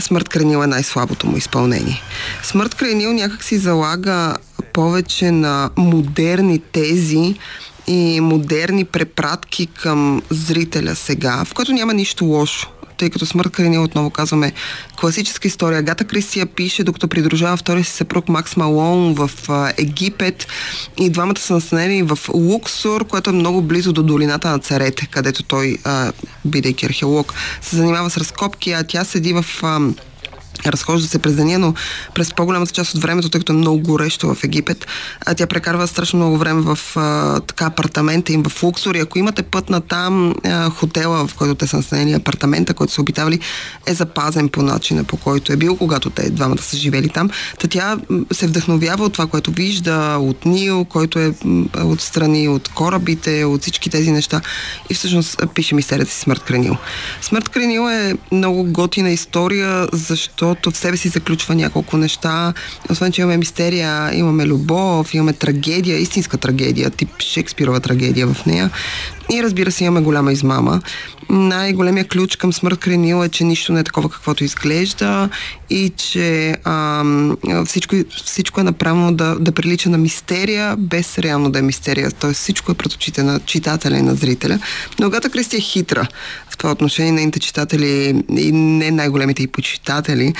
Смърт 0.00 0.28
Кренил 0.28 0.58
е 0.58 0.66
най-слабото 0.66 1.26
му 1.26 1.36
изпълнение. 1.36 2.02
Смърт 2.42 2.74
Кренил 2.74 3.12
някак 3.12 3.44
си 3.44 3.58
залага 3.58 4.36
повече 4.72 5.30
на 5.30 5.70
модерни 5.76 6.58
тези, 6.58 7.34
и 7.86 8.20
модерни 8.20 8.84
препратки 8.84 9.66
към 9.66 10.22
зрителя 10.30 10.94
сега, 10.94 11.44
в 11.44 11.54
което 11.54 11.72
няма 11.72 11.94
нищо 11.94 12.24
лошо 12.24 12.70
тъй 13.00 13.10
като 13.10 13.26
смърт 13.26 13.52
Крени, 13.52 13.78
отново 13.78 14.10
казваме, 14.10 14.52
класическа 15.00 15.48
история. 15.48 15.82
Гата 15.82 16.04
Кристия 16.04 16.46
пише, 16.46 16.84
докато 16.84 17.08
придружава 17.08 17.56
втория 17.56 17.84
си 17.84 17.92
съпруг 17.92 18.28
Макс 18.28 18.56
Малон 18.56 19.14
в 19.14 19.30
Египет 19.78 20.46
и 20.98 21.10
двамата 21.10 21.38
са 21.38 21.54
настанени 21.54 22.02
в 22.02 22.18
Луксор, 22.34 23.06
което 23.06 23.30
е 23.30 23.32
много 23.32 23.62
близо 23.62 23.92
до 23.92 24.02
долината 24.02 24.50
на 24.50 24.58
царете, 24.58 25.06
където 25.06 25.42
той, 25.42 25.76
а, 25.84 26.12
бидейки 26.44 26.86
археолог, 26.86 27.34
се 27.62 27.76
занимава 27.76 28.10
с 28.10 28.16
разкопки, 28.16 28.72
а 28.72 28.84
тя 28.84 29.04
седи 29.04 29.32
в... 29.32 29.44
А, 29.62 29.80
разхожда 30.66 31.08
се 31.08 31.18
през 31.18 31.34
деня, 31.34 31.58
но 31.58 31.74
през 32.14 32.34
по-голямата 32.34 32.72
част 32.72 32.94
от 32.94 33.02
времето, 33.02 33.28
тъй 33.28 33.40
като 33.40 33.52
е 33.52 33.56
много 33.56 33.80
горещо 33.80 34.34
в 34.34 34.44
Египет, 34.44 34.86
тя 35.36 35.46
прекарва 35.46 35.86
страшно 35.86 36.18
много 36.18 36.36
време 36.38 36.60
в 36.60 36.78
а, 36.96 37.40
така 37.40 37.64
апартамента 37.64 38.32
им 38.32 38.42
в 38.42 38.62
Луксор. 38.62 38.94
И 38.94 39.00
ако 39.00 39.18
имате 39.18 39.42
път 39.42 39.70
на 39.70 39.80
там, 39.80 40.34
а, 40.44 40.70
хотела, 40.70 41.26
в 41.26 41.34
който 41.34 41.54
те 41.54 41.66
са 41.66 41.76
настанени, 41.76 42.12
апартамента, 42.12 42.74
който 42.74 42.92
са 42.92 43.00
обитавали, 43.00 43.40
е 43.86 43.94
запазен 43.94 44.48
по 44.48 44.62
начина, 44.62 45.04
по 45.04 45.16
който 45.16 45.52
е 45.52 45.56
бил, 45.56 45.76
когато 45.76 46.10
те 46.10 46.30
двамата 46.30 46.62
са 46.62 46.76
живели 46.76 47.08
там. 47.08 47.30
Та 47.58 47.68
тя 47.68 47.96
се 48.32 48.46
вдъхновява 48.46 49.04
от 49.04 49.12
това, 49.12 49.26
което 49.26 49.50
вижда, 49.50 50.16
от 50.20 50.46
Нил, 50.46 50.84
който 50.84 51.18
е 51.18 51.34
отстрани 51.84 52.48
от 52.48 52.68
корабите, 52.68 53.44
от 53.44 53.62
всички 53.62 53.90
тези 53.90 54.10
неща. 54.10 54.40
И 54.90 54.94
всъщност 54.94 55.42
пише 55.54 55.74
мистерията 55.74 56.12
си 56.12 56.20
Смърт 56.20 56.42
Кренил. 56.42 56.76
Смърт 57.20 57.48
Кренил 57.48 57.90
е 57.90 58.16
много 58.32 58.64
готина 58.64 59.10
история, 59.10 59.88
защо 59.92 60.49
защото 60.50 60.70
в 60.70 60.76
себе 60.76 60.96
си 60.96 61.08
заключва 61.08 61.54
няколко 61.54 61.96
неща. 61.96 62.52
Освен, 62.90 63.12
че 63.12 63.20
имаме 63.20 63.36
мистерия, 63.36 64.14
имаме 64.14 64.46
любов, 64.46 65.14
имаме 65.14 65.32
трагедия, 65.32 65.98
истинска 65.98 66.36
трагедия, 66.36 66.90
тип 66.90 67.08
Шекспирова 67.18 67.80
трагедия 67.80 68.26
в 68.26 68.46
нея. 68.46 68.70
И 69.32 69.42
разбира 69.42 69.72
се, 69.72 69.84
имаме 69.84 70.00
голяма 70.00 70.32
измама. 70.32 70.80
Най-големия 71.30 72.08
ключ 72.08 72.36
към 72.36 72.52
смърт 72.52 72.78
Кренил 72.78 73.24
е, 73.24 73.28
че 73.28 73.44
нищо 73.44 73.72
не 73.72 73.80
е 73.80 73.84
такова 73.84 74.08
каквото 74.10 74.44
изглежда 74.44 75.28
и 75.70 75.92
че 75.96 76.56
ам, 76.64 77.36
всичко, 77.66 77.96
всичко 78.24 78.60
е 78.60 78.64
направено 78.64 79.12
да, 79.12 79.34
да 79.34 79.52
прилича 79.52 79.90
на 79.90 79.98
мистерия, 79.98 80.76
без 80.76 81.18
реално 81.18 81.50
да 81.50 81.58
е 81.58 81.62
мистерия. 81.62 82.10
Тоест 82.10 82.40
всичко 82.40 82.72
е 82.72 82.74
пред 82.74 82.92
очите 82.92 83.22
на 83.22 83.40
читателя 83.40 83.96
и 83.96 84.02
на 84.02 84.14
зрителя. 84.14 84.58
Но 84.98 85.06
Агата 85.06 85.30
Кристи 85.30 85.56
е 85.56 85.60
хитра 85.60 86.06
в 86.50 86.56
това 86.56 86.72
отношение. 86.72 87.12
Нейните 87.12 87.40
читатели 87.40 88.22
и 88.36 88.52
не 88.52 88.90
най-големите 88.90 89.42
и 89.42 89.46
почитатели 89.46 90.34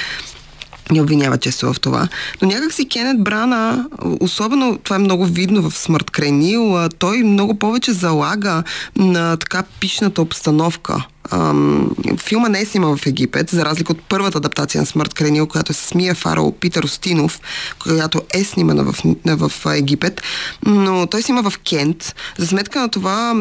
ни 0.90 1.00
обвинява 1.00 1.38
често 1.38 1.72
в 1.72 1.80
това. 1.80 2.08
Но 2.42 2.48
някак 2.48 2.72
си 2.72 2.88
Кенет 2.88 3.22
Брана, 3.22 3.86
особено 4.20 4.78
това 4.78 4.96
е 4.96 4.98
много 4.98 5.26
видно 5.26 5.70
в 5.70 5.78
Смърт 5.78 6.10
край 6.10 6.30
Нил, 6.30 6.88
той 6.98 7.22
много 7.22 7.54
повече 7.54 7.92
залага 7.92 8.62
на 8.96 9.36
така 9.36 9.62
пишната 9.80 10.22
обстановка. 10.22 11.06
Ам, 11.30 11.90
филма 12.18 12.48
не 12.48 12.60
е 12.60 12.66
снимал 12.66 12.96
в 12.96 13.06
Египет, 13.06 13.50
за 13.50 13.64
разлика 13.64 13.92
от 13.92 14.02
първата 14.08 14.38
адаптация 14.38 14.80
на 14.80 14.86
Смърт 14.86 15.14
край 15.14 15.30
Нил, 15.30 15.46
която 15.46 15.72
е 15.72 15.74
с 15.74 15.94
Мия 15.94 16.14
Фарал, 16.14 16.52
Питър 16.52 16.84
Остинов, 16.84 17.40
която 17.82 18.22
е 18.34 18.44
снимана 18.44 18.84
в, 18.84 18.94
в 19.26 19.74
Египет, 19.74 20.22
но 20.66 21.06
той 21.06 21.22
снима 21.22 21.50
в 21.50 21.58
Кент. 21.58 22.14
За 22.38 22.46
сметка 22.46 22.80
на 22.80 22.88
това 22.88 23.34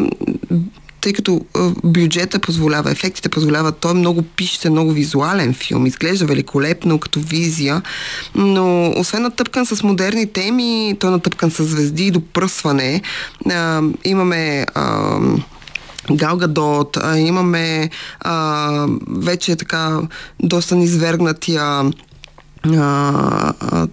тъй 1.02 1.14
като 1.14 1.46
бюджета 1.84 2.40
позволява, 2.40 2.92
ефектите 2.92 3.30
позволяват, 3.30 3.78
той 3.78 3.92
е 3.92 3.94
много 3.94 4.22
пище, 4.22 4.70
много 4.70 4.92
визуален 4.92 5.54
филм, 5.54 5.86
изглежда 5.86 6.26
великолепно 6.26 7.00
като 7.00 7.20
визия, 7.20 7.82
но 8.36 8.94
освен 8.98 9.22
натъпкан 9.22 9.66
с 9.66 9.84
модерни 9.84 10.28
теми, 10.28 10.96
той 11.00 11.10
е 11.10 11.12
натъпкан 11.12 11.52
с 11.52 11.64
звезди 11.64 12.06
и 12.06 12.12
допръсване. 12.12 13.02
А, 13.52 13.82
имаме 14.04 14.66
а, 14.76 15.18
Галга 16.12 16.48
Дот, 16.48 16.98
а, 16.98 17.18
имаме 17.18 17.90
а, 18.20 18.88
вече 19.08 19.56
така 19.56 20.00
доста 20.44 20.76
низвергнатия 20.76 21.92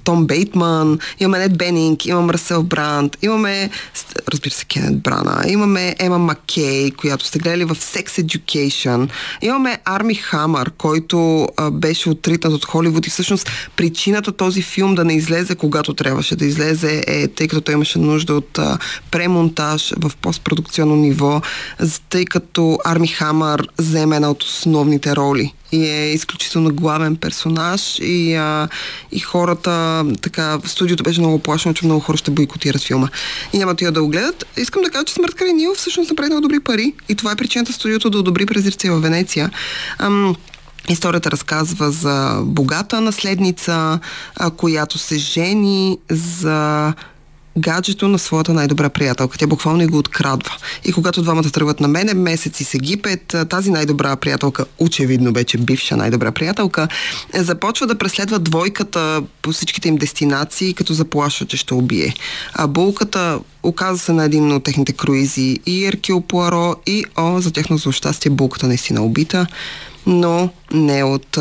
Том 0.04 0.26
Бейтман, 0.26 0.98
имаме 1.20 1.38
Нед 1.38 1.58
Бенинг, 1.58 2.06
имаме 2.06 2.32
Расел 2.32 2.62
Бранд, 2.62 3.16
имаме, 3.22 3.70
разбира 4.28 4.54
се, 4.54 4.64
Кенет 4.64 5.02
Брана, 5.02 5.44
имаме 5.48 5.96
Ема 5.98 6.18
Маккей, 6.18 6.90
която 6.90 7.24
сте 7.24 7.38
гледали 7.38 7.64
в 7.64 7.74
Sex 7.74 8.08
Education, 8.08 9.08
имаме 9.42 9.78
Арми 9.84 10.14
Хамър, 10.14 10.70
който 10.78 11.48
а, 11.56 11.70
беше 11.70 12.10
отритнат 12.10 12.52
от 12.52 12.64
Холивуд 12.64 13.06
и 13.06 13.10
всъщност 13.10 13.50
причината 13.76 14.32
този 14.32 14.62
филм 14.62 14.94
да 14.94 15.04
не 15.04 15.14
излезе, 15.14 15.54
когато 15.54 15.94
трябваше 15.94 16.36
да 16.36 16.46
излезе, 16.46 17.04
е 17.06 17.28
тъй 17.28 17.48
като 17.48 17.60
той 17.60 17.74
имаше 17.74 17.98
нужда 17.98 18.34
от 18.34 18.58
а, 18.58 18.78
премонтаж 19.10 19.92
в 20.00 20.12
постпродукционно 20.22 20.96
ниво, 20.96 21.40
тъй 22.10 22.24
като 22.24 22.78
Арми 22.84 23.08
Хамър 23.08 23.68
вземе 23.78 24.16
една 24.16 24.30
от 24.30 24.42
основните 24.42 25.16
роли 25.16 25.52
и 25.72 25.86
е 25.86 26.12
изключително 26.12 26.74
главен 26.74 27.16
персонаж 27.16 27.98
и, 27.98 28.34
а, 28.34 28.68
и 29.12 29.20
хората, 29.20 30.04
така, 30.22 30.58
в 30.64 30.68
студиото 30.68 31.02
беше 31.02 31.20
много 31.20 31.38
плашено, 31.38 31.74
че 31.74 31.84
много 31.84 32.00
хора 32.00 32.16
ще 32.16 32.30
бойкотират 32.30 32.82
филма 32.82 33.08
и 33.52 33.58
няма 33.58 33.74
тия 33.74 33.92
да 33.92 34.02
го 34.02 34.08
гледат. 34.08 34.46
Искам 34.56 34.82
да 34.82 34.90
кажа, 34.90 35.04
че 35.04 35.14
Смърт 35.14 35.34
Каренил 35.34 35.74
всъщност 35.74 36.10
направи 36.10 36.30
много 36.30 36.42
добри 36.42 36.60
пари 36.60 36.92
и 37.08 37.14
това 37.14 37.32
е 37.32 37.36
причината 37.36 37.72
студиото 37.72 38.10
да 38.10 38.18
одобри 38.18 38.46
презирци 38.46 38.90
в 38.90 39.00
Венеция. 39.00 39.50
Ам, 39.98 40.36
Историята 40.88 41.30
разказва 41.30 41.90
за 41.90 42.40
богата 42.42 43.00
наследница, 43.00 43.98
а, 44.36 44.50
която 44.50 44.98
се 44.98 45.18
жени 45.18 45.98
за 46.10 46.92
гаджето 47.58 48.08
на 48.08 48.18
своята 48.18 48.52
най-добра 48.52 48.88
приятелка. 48.88 49.38
Тя 49.38 49.46
буквално 49.46 49.82
и 49.82 49.86
го 49.86 49.98
открадва. 49.98 50.52
И 50.84 50.92
когато 50.92 51.22
двамата 51.22 51.50
тръгват 51.50 51.80
на 51.80 51.88
мене, 51.88 52.14
месеци 52.14 52.64
с 52.64 52.74
Египет, 52.74 53.36
тази 53.48 53.70
най-добра 53.70 54.16
приятелка, 54.16 54.64
очевидно 54.78 55.32
вече 55.32 55.58
бивша 55.58 55.96
най-добра 55.96 56.32
приятелка, 56.32 56.88
е, 57.34 57.42
започва 57.42 57.86
да 57.86 57.98
преследва 57.98 58.38
двойката 58.38 59.22
по 59.42 59.52
всичките 59.52 59.88
им 59.88 59.96
дестинации, 59.96 60.74
като 60.74 60.92
заплашва, 60.92 61.46
че 61.46 61.56
ще 61.56 61.74
убие. 61.74 62.14
А 62.54 62.66
булката 62.66 63.38
оказа 63.62 63.98
се 63.98 64.12
на 64.12 64.24
един 64.24 64.52
от 64.52 64.64
техните 64.64 64.92
круизи 64.92 65.58
и 65.66 65.86
Еркил 65.86 66.20
Пуаро 66.20 66.74
и 66.86 67.04
о, 67.16 67.40
за 67.40 67.50
тяхно 67.50 67.78
злощастие 67.78 68.30
булката 68.30 68.66
наистина 68.66 69.02
убита 69.02 69.46
но 70.06 70.50
не 70.72 71.04
от 71.04 71.38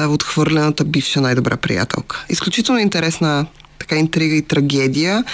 отхвърлената 0.00 0.84
бивша 0.84 1.20
най-добра 1.20 1.56
приятелка. 1.56 2.24
Изключително 2.28 2.80
интересна 2.80 3.46
така 3.78 3.96
интрига 3.96 4.34
и 4.34 4.42
трагедия. 4.42 5.24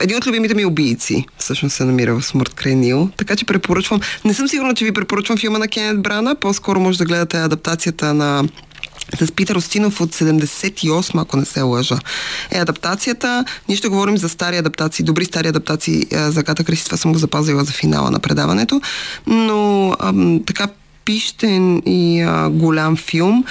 Един 0.00 0.16
от 0.16 0.26
любимите 0.26 0.54
ми 0.54 0.64
убийци 0.64 1.24
всъщност 1.38 1.76
се 1.76 1.84
намира 1.84 2.14
в 2.14 2.26
Смърт 2.26 2.54
край 2.54 2.74
Нил, 2.74 3.10
така 3.16 3.36
че 3.36 3.44
препоръчвам. 3.44 4.00
Не 4.24 4.34
съм 4.34 4.48
сигурна, 4.48 4.74
че 4.74 4.84
ви 4.84 4.92
препоръчвам 4.92 5.38
филма 5.38 5.58
на 5.58 5.68
Кенет 5.68 6.02
Брана, 6.02 6.34
по-скоро 6.34 6.80
може 6.80 6.98
да 6.98 7.04
гледате 7.04 7.36
адаптацията 7.36 8.14
на 8.14 8.44
с 9.20 9.32
Питър 9.32 9.56
Остинов 9.56 10.00
от 10.00 10.14
78, 10.14 11.22
ако 11.22 11.36
не 11.36 11.44
се 11.44 11.60
лъжа. 11.60 11.98
Е 12.50 12.58
адаптацията. 12.58 13.44
Ние 13.68 13.76
ще 13.76 13.88
говорим 13.88 14.18
за 14.18 14.28
стари 14.28 14.56
адаптации, 14.56 15.04
добри 15.04 15.24
стари 15.24 15.48
адаптации 15.48 16.06
за 16.12 16.44
Ката 16.44 16.64
Кристи. 16.64 16.84
Това 16.84 16.96
съм 16.96 17.12
го 17.12 17.18
запазила 17.18 17.64
за 17.64 17.72
финала 17.72 18.10
на 18.10 18.18
предаването. 18.18 18.80
Но 19.26 19.92
ам, 20.00 20.40
така 20.46 20.68
пищен 21.04 21.82
и 21.86 22.20
а, 22.20 22.48
голям 22.48 22.96
филм 22.96 23.44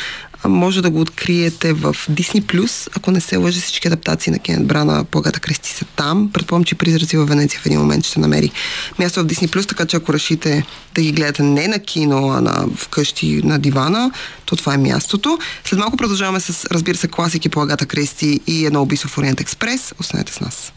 може 0.45 0.81
да 0.81 0.89
го 0.89 1.01
откриете 1.01 1.73
в 1.73 1.95
Disney+, 2.11 2.87
ако 2.97 3.11
не 3.11 3.21
се 3.21 3.37
лъжи 3.37 3.61
всички 3.61 3.87
адаптации 3.87 4.31
на 4.31 4.39
Кенет 4.39 4.67
Брана, 4.67 5.03
Плагата 5.03 5.39
крести 5.39 5.69
са 5.69 5.85
там. 5.95 6.29
Предполагам, 6.33 6.63
че 6.63 6.75
призраци 6.75 7.17
във 7.17 7.29
Венеция 7.29 7.59
в 7.59 7.65
един 7.65 7.79
момент 7.79 8.05
ще 8.05 8.19
намери 8.19 8.51
място 8.99 9.19
в 9.19 9.25
Disney+, 9.25 9.67
така 9.67 9.85
че 9.85 9.97
ако 9.97 10.13
решите 10.13 10.65
да 10.95 11.01
ги 11.01 11.11
гледате 11.11 11.43
не 11.43 11.67
на 11.67 11.79
кино, 11.79 12.29
а 12.29 12.41
на 12.41 12.67
вкъщи 12.75 13.41
на 13.43 13.59
дивана, 13.59 14.11
то 14.45 14.55
това 14.55 14.73
е 14.73 14.77
мястото. 14.77 15.39
След 15.65 15.79
малко 15.79 15.97
продължаваме 15.97 16.39
с, 16.39 16.65
разбира 16.71 16.97
се, 16.97 17.07
класики 17.07 17.49
по 17.49 17.61
Агата 17.61 17.85
Крести 17.85 18.39
и 18.47 18.65
едно 18.65 18.81
убийство 18.81 19.09
в 19.09 19.17
Ориент 19.17 19.41
Експрес. 19.41 19.93
Останете 19.99 20.33
с 20.33 20.39
нас. 20.39 20.71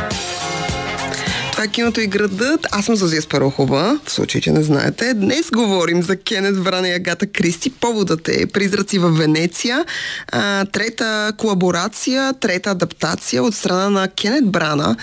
Това 1.53 1.65
е 1.65 1.69
киното 1.69 2.01
и 2.01 2.07
градът. 2.07 2.67
Аз 2.71 2.85
съм 2.85 2.97
Зозия 2.97 3.23
Спарохова, 3.23 3.99
в 4.05 4.13
случай, 4.13 4.41
че 4.41 4.51
не 4.51 4.63
знаете. 4.63 5.15
Днес 5.15 5.51
говорим 5.51 6.03
за 6.03 6.17
Кенет 6.17 6.63
Брана 6.63 6.89
и 6.89 6.93
Агата 6.93 7.27
Кристи. 7.27 7.71
Поводът 7.71 8.29
е 8.29 8.47
Призраци 8.47 8.99
в 8.99 9.11
Венеция. 9.11 9.85
А, 10.33 10.65
трета 10.65 11.33
колаборация, 11.39 12.35
трета 12.41 12.71
адаптация 12.71 13.43
от 13.43 13.55
страна 13.55 13.91
на 13.91 14.09
Кенет 14.09 14.51
Брана 14.51 14.97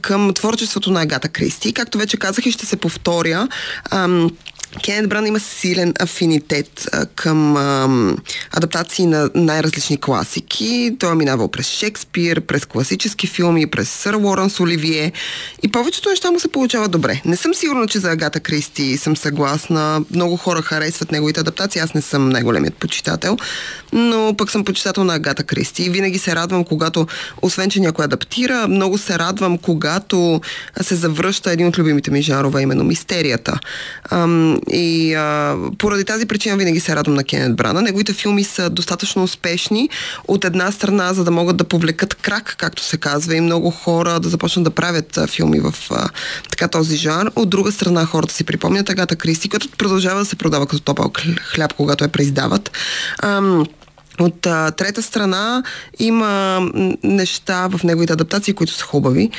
към 0.00 0.34
творчеството 0.34 0.90
на 0.90 1.02
Агата 1.02 1.28
Кристи. 1.28 1.72
Както 1.72 1.98
вече 1.98 2.16
казах 2.16 2.46
и 2.46 2.52
ще 2.52 2.66
се 2.66 2.76
повторя, 2.76 3.48
ам, 3.90 4.30
Кенет 4.82 5.08
Бран 5.08 5.26
има 5.26 5.40
силен 5.40 5.94
афинитет 6.00 6.88
а, 6.92 7.06
към 7.06 7.56
а, 7.56 7.88
адаптации 8.52 9.06
на 9.06 9.30
най-различни 9.34 10.00
класики. 10.00 10.96
Той 10.98 11.12
е 11.12 11.14
минавал 11.14 11.48
през 11.48 11.66
Шекспир, 11.66 12.40
през 12.40 12.64
класически 12.64 13.26
филми, 13.26 13.66
през 13.66 13.88
Сър 13.88 14.14
Лоренс 14.14 14.60
Оливие 14.60 15.12
и 15.62 15.68
повечето 15.68 16.10
неща 16.10 16.30
му 16.30 16.40
се 16.40 16.48
получават 16.48 16.90
добре. 16.90 17.22
Не 17.24 17.36
съм 17.36 17.54
сигурна, 17.54 17.86
че 17.86 17.98
за 17.98 18.10
Агата 18.10 18.40
Кристи 18.40 18.98
съм 18.98 19.16
съгласна. 19.16 20.04
Много 20.10 20.36
хора 20.36 20.62
харесват 20.62 21.12
неговите 21.12 21.40
адаптации. 21.40 21.80
Аз 21.80 21.94
не 21.94 22.02
съм 22.02 22.28
най-големият 22.28 22.74
почитател, 22.74 23.36
но 23.92 24.34
пък 24.38 24.50
съм 24.50 24.64
почитател 24.64 25.04
на 25.04 25.14
Агата 25.14 25.44
Кристи 25.44 25.82
и 25.82 25.90
винаги 25.90 26.18
се 26.18 26.34
радвам, 26.34 26.64
когато, 26.64 27.06
освен 27.42 27.70
че 27.70 27.80
някой 27.80 28.04
адаптира, 28.04 28.68
много 28.68 28.98
се 28.98 29.18
радвам, 29.18 29.58
когато 29.58 30.40
се 30.80 30.94
завръща 30.94 31.52
един 31.52 31.66
от 31.66 31.78
любимите 31.78 32.10
ми 32.10 32.22
жарове, 32.22 32.62
именно 32.62 32.84
мистерията. 32.84 33.60
И 34.70 35.14
а, 35.14 35.56
поради 35.78 36.04
тази 36.04 36.26
причина 36.26 36.56
винаги 36.56 36.80
се 36.80 36.96
радвам 36.96 37.14
на 37.14 37.24
Кенет 37.24 37.56
Брана. 37.56 37.82
Неговите 37.82 38.12
филми 38.12 38.44
са 38.44 38.70
достатъчно 38.70 39.22
успешни 39.22 39.88
от 40.28 40.44
една 40.44 40.72
страна, 40.72 41.12
за 41.14 41.24
да 41.24 41.30
могат 41.30 41.56
да 41.56 41.64
повлекат 41.64 42.14
крак, 42.14 42.54
както 42.58 42.82
се 42.82 42.96
казва, 42.96 43.36
и 43.36 43.40
много 43.40 43.70
хора 43.70 44.20
да 44.20 44.28
започнат 44.28 44.64
да 44.64 44.70
правят 44.70 45.16
а, 45.16 45.26
филми 45.26 45.60
в 45.60 45.74
а, 45.90 46.08
така 46.50 46.68
този 46.68 46.96
жар. 46.96 47.30
От 47.36 47.50
друга 47.50 47.72
страна, 47.72 48.04
хората 48.04 48.34
си 48.34 48.44
припомнят 48.44 48.90
Агата 48.90 49.16
Кристи, 49.16 49.48
която 49.48 49.68
продължава 49.78 50.18
да 50.18 50.26
се 50.26 50.36
продава 50.36 50.66
като 50.66 50.82
топъл 50.82 51.12
хляб, 51.42 51.72
когато 51.72 52.04
я 52.04 52.08
преиздават. 52.08 52.70
Ам, 53.22 53.66
от 54.20 54.46
а, 54.46 54.70
трета 54.70 55.02
страна 55.02 55.62
има 55.98 56.60
неща 57.02 57.68
в 57.68 57.84
неговите 57.84 58.12
адаптации, 58.12 58.54
които 58.54 58.72
са 58.72 58.84
хубави. 58.84 59.30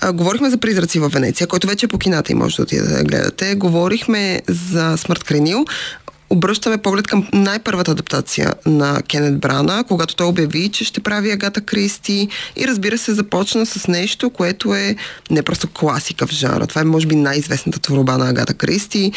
А, 0.00 0.12
говорихме 0.12 0.50
за 0.50 0.58
Призраци 0.58 0.98
в 0.98 1.08
Венеция, 1.08 1.46
който 1.46 1.66
вече 1.66 1.86
е 1.86 1.88
по 1.88 1.98
кината 1.98 2.32
и 2.32 2.34
може 2.34 2.56
да 2.56 2.62
отидете 2.62 2.94
да 2.94 3.04
гледате. 3.04 3.54
Говорихме 3.54 4.42
за 4.48 4.96
Смърт 4.96 5.24
Кренил 5.24 5.64
обръщаме 6.30 6.78
поглед 6.78 7.06
към 7.06 7.28
най-първата 7.32 7.90
адаптация 7.90 8.54
на 8.66 9.02
Кенет 9.02 9.38
Брана, 9.38 9.84
когато 9.88 10.16
той 10.16 10.26
обяви, 10.26 10.68
че 10.68 10.84
ще 10.84 11.00
прави 11.00 11.30
Агата 11.30 11.60
Кристи 11.60 12.28
и 12.56 12.68
разбира 12.68 12.98
се 12.98 13.14
започна 13.14 13.66
с 13.66 13.88
нещо, 13.88 14.30
което 14.30 14.74
е 14.74 14.96
не 15.30 15.42
просто 15.42 15.68
класика 15.68 16.26
в 16.26 16.30
жанра. 16.30 16.66
Това 16.66 16.80
е 16.80 16.84
може 16.84 17.06
би 17.06 17.16
най-известната 17.16 17.78
творба 17.78 18.18
на 18.18 18.28
Агата 18.28 18.54
Кристи. 18.54 19.12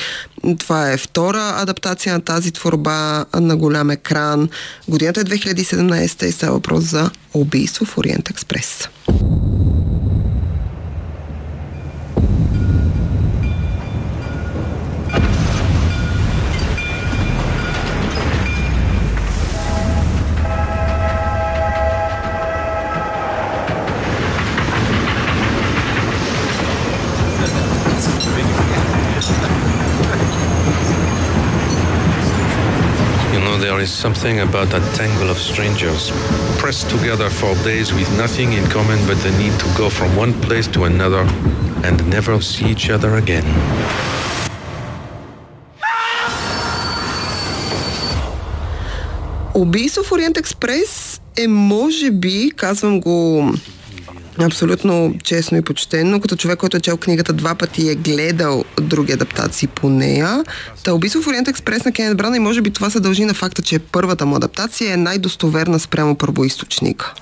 Това 0.60 0.92
е 0.92 0.98
втора 0.98 1.54
адаптация 1.58 2.14
на 2.14 2.22
тази 2.22 2.52
творба 2.52 3.26
на 3.40 3.58
голям 3.58 3.90
екран. 3.90 4.50
Годината 4.88 5.22
е 5.22 5.24
2017 5.24 6.26
и 6.26 6.32
става 6.32 6.54
въпрос 6.54 6.84
за 6.84 7.10
убийство 7.34 7.86
в 7.86 7.98
Ориент 7.98 8.30
Експрес. 8.30 8.90
There 33.81 33.81
is 33.81 33.91
something 33.91 34.41
about 34.41 34.69
that 34.71 34.85
tangle 34.95 35.31
of 35.31 35.39
strangers, 35.39 36.13
pressed 36.59 36.89
together 36.91 37.31
for 37.31 37.55
days 37.65 37.93
with 37.93 38.09
nothing 38.17 38.53
in 38.53 38.65
common 38.69 38.99
but 39.09 39.17
the 39.25 39.31
need 39.39 39.59
to 39.59 39.67
go 39.77 39.89
from 39.89 40.15
one 40.15 40.33
place 40.41 40.67
to 40.69 40.85
another 40.85 41.25
and 41.83 41.97
never 42.09 42.41
see 42.41 42.67
each 42.67 42.91
other 42.91 43.17
again. 43.17 43.45
Убийство 49.55 50.03
в 50.03 50.13
Ориент 50.13 50.37
Експрес 50.37 51.21
е, 51.37 51.49
може 51.49 52.11
би, 52.11 52.51
казвам 52.57 53.01
го 53.01 53.53
Абсолютно 54.46 55.16
честно 55.24 55.58
и 55.58 55.62
почтено, 55.62 56.20
като 56.20 56.36
човек, 56.36 56.60
който 56.60 56.78
е 56.78 56.80
чел 56.80 56.98
книгата 56.98 57.34
два 57.34 57.56
пъти 57.56 57.82
и 57.82 57.90
е 57.90 57.96
гледал 57.96 58.64
други 58.82 59.14
адаптации 59.14 59.68
по 59.68 59.90
нея. 59.90 60.44
Та 60.84 60.94
убийство 60.94 61.22
в 61.22 61.28
Ориент 61.28 61.48
Експрес 61.48 61.86
на 61.86 61.92
Кенет 61.92 62.18
Брана 62.18 62.38
и 62.38 62.40
може 62.40 62.62
би 62.62 62.72
това 62.72 62.90
се 62.90 63.00
дължи 63.00 63.26
на 63.26 63.34
факта, 63.34 63.62
че 63.62 63.80
първата 63.80 64.26
му 64.26 64.36
адаптация 64.36 64.94
е 64.94 64.98
най-достоверна 64.98 65.80
спрямо 65.80 66.16
първоисточника. 66.16 67.14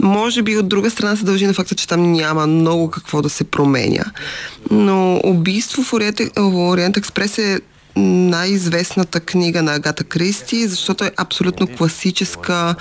Може 0.00 0.42
би 0.42 0.56
от 0.56 0.68
друга 0.68 0.90
страна 0.90 1.16
се 1.16 1.24
дължи 1.24 1.46
на 1.46 1.54
факта, 1.54 1.74
че 1.74 1.88
там 1.88 2.12
няма 2.12 2.46
много 2.46 2.90
какво 2.90 3.22
да 3.22 3.28
се 3.28 3.44
променя. 3.44 4.04
Но 4.70 5.20
убийство 5.24 5.82
в 5.82 5.92
Ориент, 5.92 6.20
в 6.36 6.70
Ориент 6.70 6.96
Експрес 6.96 7.38
е 7.38 7.60
най-известната 7.98 9.20
книга 9.20 9.62
на 9.62 9.74
Агата 9.74 10.04
Кристи, 10.04 10.68
защото 10.68 11.04
е 11.04 11.12
абсолютно 11.16 11.66
класическа 11.66 12.74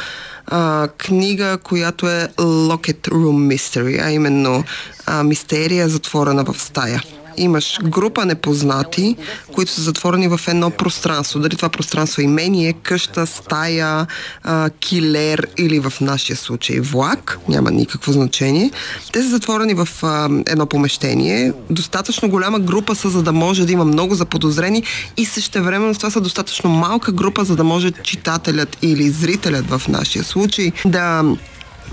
а, 0.47 0.87
книга, 0.97 1.57
която 1.63 2.09
е 2.09 2.27
Locket 2.37 3.09
Room 3.09 3.55
Mystery, 3.55 4.05
а 4.05 4.11
именно 4.11 4.63
а, 5.05 5.23
мистерия 5.23 5.89
затворена 5.89 6.43
в 6.43 6.61
стая 6.61 7.03
имаш 7.37 7.79
група 7.83 8.25
непознати, 8.25 9.15
които 9.53 9.71
са 9.71 9.81
затворени 9.81 10.27
в 10.27 10.39
едно 10.47 10.69
пространство. 10.69 11.39
Дали 11.39 11.55
това 11.55 11.69
пространство 11.69 12.21
е 12.21 12.25
имение, 12.25 12.73
къща, 12.73 13.27
стая, 13.27 14.07
а, 14.43 14.69
килер 14.69 15.47
или 15.57 15.79
в 15.79 15.93
нашия 16.01 16.35
случай 16.35 16.79
влак, 16.79 17.39
няма 17.49 17.71
никакво 17.71 18.11
значение. 18.11 18.71
Те 19.13 19.23
са 19.23 19.29
затворени 19.29 19.73
в 19.73 19.89
а, 20.03 20.29
едно 20.47 20.65
помещение. 20.65 21.53
Достатъчно 21.69 22.29
голяма 22.29 22.59
група 22.59 22.95
са, 22.95 23.09
за 23.09 23.23
да 23.23 23.31
може 23.31 23.65
да 23.65 23.71
има 23.71 23.85
много 23.85 24.15
заподозрени 24.15 24.83
и 25.17 25.25
същевременно 25.25 25.93
това 25.93 26.09
са 26.09 26.21
достатъчно 26.21 26.69
малка 26.69 27.11
група, 27.11 27.43
за 27.43 27.55
да 27.55 27.63
може 27.63 27.91
читателят 27.91 28.77
или 28.81 29.09
зрителят 29.09 29.65
в 29.69 29.81
нашия 29.87 30.23
случай 30.23 30.71
да 30.85 31.23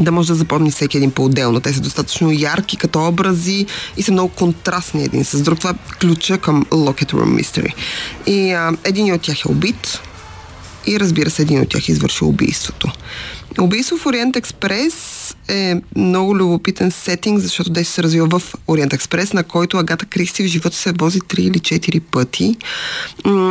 да 0.01 0.13
може 0.13 0.29
да 0.29 0.35
запомни 0.35 0.71
всеки 0.71 0.97
един 0.97 1.11
по-отделно. 1.11 1.61
Те 1.61 1.73
са 1.73 1.81
достатъчно 1.81 2.33
ярки 2.33 2.77
като 2.77 3.07
образи 3.09 3.67
и 3.97 4.03
са 4.03 4.13
много 4.13 4.29
контрастни 4.29 5.05
един 5.05 5.25
с 5.25 5.43
друг. 5.43 5.59
Това 5.59 5.71
е 5.71 5.99
ключа 6.01 6.39
към 6.39 6.65
Locket 6.65 7.13
Room 7.13 7.43
Mystery. 7.43 7.75
И 8.27 8.53
а, 8.53 8.73
един 8.85 9.15
от 9.15 9.23
тях 9.23 9.45
е 9.45 9.49
убит 9.49 10.01
и 10.87 11.01
разбира 11.01 11.31
се, 11.31 11.43
един 11.43 11.61
от 11.61 11.69
тях 11.69 11.89
е 11.89 11.93
извършил 11.93 12.29
убийството. 12.29 12.93
Убийство 13.61 13.97
в 13.97 14.07
Ориент 14.07 14.37
Експрес 14.37 14.95
е 15.49 15.75
много 15.97 16.37
любопитен 16.37 16.91
сетинг, 16.91 17.41
защото 17.41 17.71
де 17.71 17.85
се 17.85 18.03
развива 18.03 18.39
в 18.39 18.55
Ориент 18.69 18.93
Експрес, 18.93 19.33
на 19.33 19.45
който 19.45 19.79
Агата 19.79 20.07
Кристи 20.07 20.43
в 20.43 20.47
живота 20.47 20.77
се 20.77 20.93
вози 20.93 21.21
3 21.21 21.41
или 21.41 21.59
4 21.59 22.01
пъти. 22.01 22.57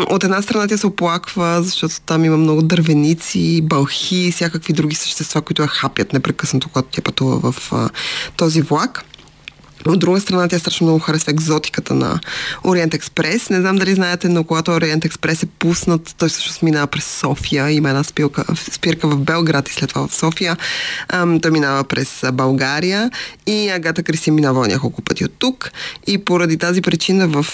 От 0.09 0.23
една 0.23 0.41
страна 0.41 0.67
тя 0.67 0.77
се 0.77 0.87
оплаква, 0.87 1.63
защото 1.63 2.01
там 2.05 2.25
има 2.25 2.37
много 2.37 2.61
дървеници, 2.61 3.61
бълхи 3.61 4.27
и 4.27 4.31
всякакви 4.31 4.73
други 4.73 4.95
същества, 4.95 5.41
които 5.41 5.61
я 5.61 5.67
хапят 5.67 6.13
непрекъснато, 6.13 6.69
когато 6.69 6.87
тя 6.91 7.01
пътува 7.01 7.51
в 7.51 7.73
а, 7.73 7.89
този 8.37 8.61
влак. 8.61 9.05
От 9.85 9.99
друга 9.99 10.19
страна, 10.19 10.47
тя 10.47 10.59
страшно 10.59 10.87
много 10.87 10.99
харесва 10.99 11.31
екзотиката 11.31 11.93
на 11.93 12.19
Ориент 12.65 12.93
Експрес. 12.93 13.49
Не 13.49 13.61
знам 13.61 13.75
дали 13.75 13.95
знаете, 13.95 14.29
но 14.29 14.43
когато 14.43 14.71
Ориент 14.71 15.05
Експрес 15.05 15.43
е 15.43 15.45
пуснат, 15.45 16.15
той 16.17 16.29
също 16.29 16.65
минава 16.65 16.87
през 16.87 17.05
София. 17.05 17.71
Има 17.71 17.89
една 17.89 18.03
спирка, 18.03 18.45
спирка 18.71 19.07
в 19.07 19.17
Белград 19.17 19.69
и 19.69 19.73
след 19.73 19.89
това 19.89 20.07
в 20.07 20.15
София. 20.15 20.57
Ам, 21.09 21.39
той 21.39 21.51
минава 21.51 21.83
през 21.83 22.23
България 22.33 23.11
и 23.47 23.69
Агата 23.69 24.03
Кристи 24.03 24.31
минава 24.31 24.67
няколко 24.67 25.01
пъти 25.01 25.25
от 25.25 25.33
тук. 25.39 25.71
И 26.07 26.17
поради 26.17 26.57
тази 26.57 26.81
причина 26.81 27.27
в 27.27 27.45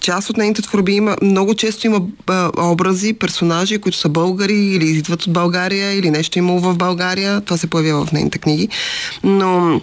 част 0.00 0.30
от 0.30 0.36
нейните 0.36 0.62
творби 0.62 0.92
има, 0.92 1.16
много 1.22 1.54
често 1.54 1.86
има 1.86 2.00
а, 2.26 2.50
образи, 2.56 3.12
персонажи, 3.12 3.78
които 3.78 3.98
са 3.98 4.08
българи 4.08 4.74
или 4.74 4.88
идват 4.88 5.26
от 5.26 5.32
България 5.32 5.92
или 5.92 6.10
нещо 6.10 6.38
имало 6.38 6.60
в 6.60 6.76
България. 6.76 7.40
Това 7.40 7.56
се 7.56 7.66
появява 7.66 8.06
в 8.06 8.12
нейните 8.12 8.38
книги. 8.38 8.68
Но 9.24 9.80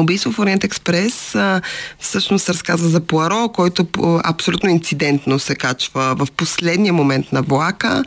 Убийство 0.00 0.32
в 0.32 0.38
Ориент 0.38 0.64
Експрес 0.64 1.34
а, 1.34 1.60
всъщност 1.98 2.48
разказва 2.48 2.88
за 2.88 3.00
Пуаро, 3.00 3.48
който 3.48 3.86
абсолютно 4.24 4.70
инцидентно 4.70 5.38
се 5.38 5.54
качва 5.54 6.14
в 6.18 6.28
последния 6.36 6.92
момент 6.92 7.32
на 7.32 7.42
влака 7.42 8.04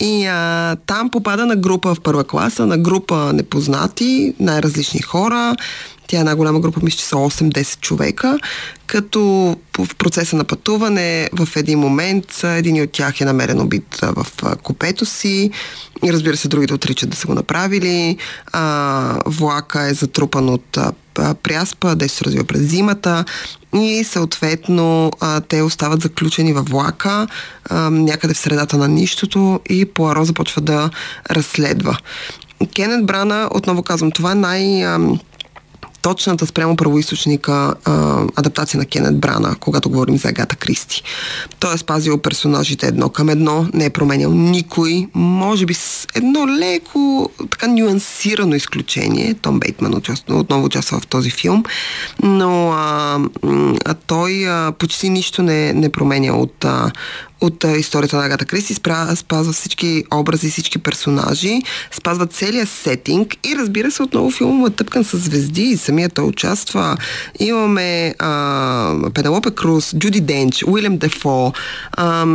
и 0.00 0.26
а, 0.26 0.76
там 0.86 1.10
попада 1.10 1.46
на 1.46 1.56
група 1.56 1.94
в 1.94 2.00
първа 2.00 2.24
класа, 2.24 2.66
на 2.66 2.78
група 2.78 3.32
непознати, 3.32 4.34
най-различни 4.40 5.02
хора. 5.02 5.56
Тя 6.08 6.16
е 6.16 6.20
една 6.20 6.36
голяма 6.36 6.60
група, 6.60 6.80
мисля, 6.82 6.98
че 6.98 7.04
са 7.04 7.16
8-10 7.16 7.80
човека, 7.80 8.38
като 8.86 9.20
в 9.78 9.94
процеса 9.98 10.36
на 10.36 10.44
пътуване 10.44 11.28
в 11.32 11.48
един 11.56 11.78
момент 11.78 12.44
един 12.44 12.82
от 12.82 12.92
тях 12.92 13.20
е 13.20 13.24
намерен 13.24 13.60
убит 13.60 13.98
в 14.02 14.26
купето 14.62 15.06
си 15.06 15.50
разбира 16.04 16.36
се, 16.36 16.48
другите 16.48 16.74
отричат 16.74 17.10
да 17.10 17.16
са 17.16 17.26
го 17.26 17.34
направили. 17.34 18.16
А, 18.52 19.20
влака 19.26 19.82
е 19.82 19.94
затрупан 19.94 20.48
от 20.48 20.78
пряспа, 21.42 21.94
дето 21.94 22.14
се 22.14 22.24
развива 22.24 22.44
през 22.44 22.60
зимата 22.60 23.24
и 23.74 24.04
съответно 24.04 25.12
а, 25.20 25.40
те 25.40 25.62
остават 25.62 26.02
заключени 26.02 26.52
във 26.52 26.68
влака 26.68 27.26
а, 27.70 27.90
някъде 27.90 28.34
в 28.34 28.38
средата 28.38 28.76
на 28.76 28.88
нищото 28.88 29.60
и 29.70 29.84
Пуаро 29.84 30.24
започва 30.24 30.62
да 30.62 30.90
разследва. 31.30 31.96
Кенет 32.74 33.06
Брана, 33.06 33.48
отново 33.54 33.82
казвам, 33.82 34.10
това 34.10 34.32
е 34.32 34.34
най- 34.34 34.84
точната 36.06 36.46
спрямо 36.46 36.76
правоисточника 36.76 37.74
а, 37.84 38.22
адаптация 38.36 38.78
на 38.78 38.86
Кенет 38.86 39.18
Брана, 39.18 39.56
когато 39.60 39.90
говорим 39.90 40.18
за 40.18 40.28
Агата 40.28 40.56
Кристи. 40.56 41.02
Той 41.60 41.74
е 41.74 41.78
спазил 41.78 42.18
персонажите 42.18 42.86
едно 42.86 43.08
към 43.08 43.28
едно, 43.28 43.66
не 43.74 43.84
е 43.84 43.90
променял 43.90 44.32
никой, 44.32 45.08
може 45.14 45.66
би 45.66 45.74
с 45.74 46.06
едно 46.14 46.48
леко, 46.48 47.30
така 47.50 47.66
нюансирано 47.66 48.54
изключение. 48.54 49.34
Том 49.34 49.60
Бейтман 49.60 50.02
отново 50.30 50.64
участва 50.64 51.00
в 51.00 51.06
този 51.06 51.30
филм, 51.30 51.64
но 52.22 52.70
а, 52.72 53.18
а 53.84 53.94
той 53.94 54.48
а, 54.48 54.72
почти 54.78 55.08
нищо 55.08 55.42
не, 55.42 55.72
не 55.72 55.88
променя 55.88 56.32
от, 56.32 56.64
а, 56.64 56.90
от 57.40 57.64
а, 57.64 57.76
историята 57.76 58.16
на 58.16 58.26
Агата 58.26 58.44
Кристи, 58.44 58.74
спра, 58.74 59.16
спазва 59.16 59.52
всички 59.52 60.04
образи, 60.14 60.50
всички 60.50 60.78
персонажи, 60.78 61.62
спазва 61.92 62.26
целият 62.26 62.68
сетинг 62.68 63.34
и 63.44 63.56
разбира 63.56 63.90
се 63.90 64.02
отново 64.02 64.30
филмът 64.30 64.72
е 64.72 64.76
тъпкан 64.76 65.04
с 65.04 65.18
звезди 65.18 65.76
самия 65.76 66.08
той 66.08 66.24
участва. 66.24 66.96
Имаме 67.38 68.14
а, 68.18 69.10
Пенелопе 69.14 69.50
Круз, 69.50 69.94
Джуди 69.98 70.20
Денч, 70.20 70.64
Уилям 70.66 70.98
Дефо, 70.98 71.52
а, 71.92 72.26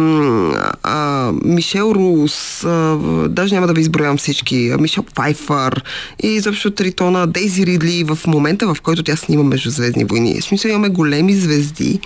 а, 0.83 1.31
Мишел 1.45 1.91
Рус, 1.95 2.63
а, 2.63 2.97
даже 3.29 3.55
няма 3.55 3.67
да 3.67 3.73
ви 3.73 3.81
изброявам 3.81 4.17
всички, 4.17 4.71
Мишел 4.79 5.03
Пайфър 5.15 5.83
и 6.23 6.27
изобщо 6.27 6.71
Тритона, 6.71 7.27
Дейзи 7.27 7.65
Ридли 7.65 8.03
в 8.03 8.19
момента, 8.27 8.73
в 8.73 8.81
който 8.81 9.03
тя 9.03 9.15
снима 9.15 9.43
Междузвездни 9.43 10.03
войни. 10.03 10.41
В 10.41 10.43
смисъл 10.43 10.69
имаме 10.69 10.89
големи 10.89 11.35
звезди, 11.35 11.99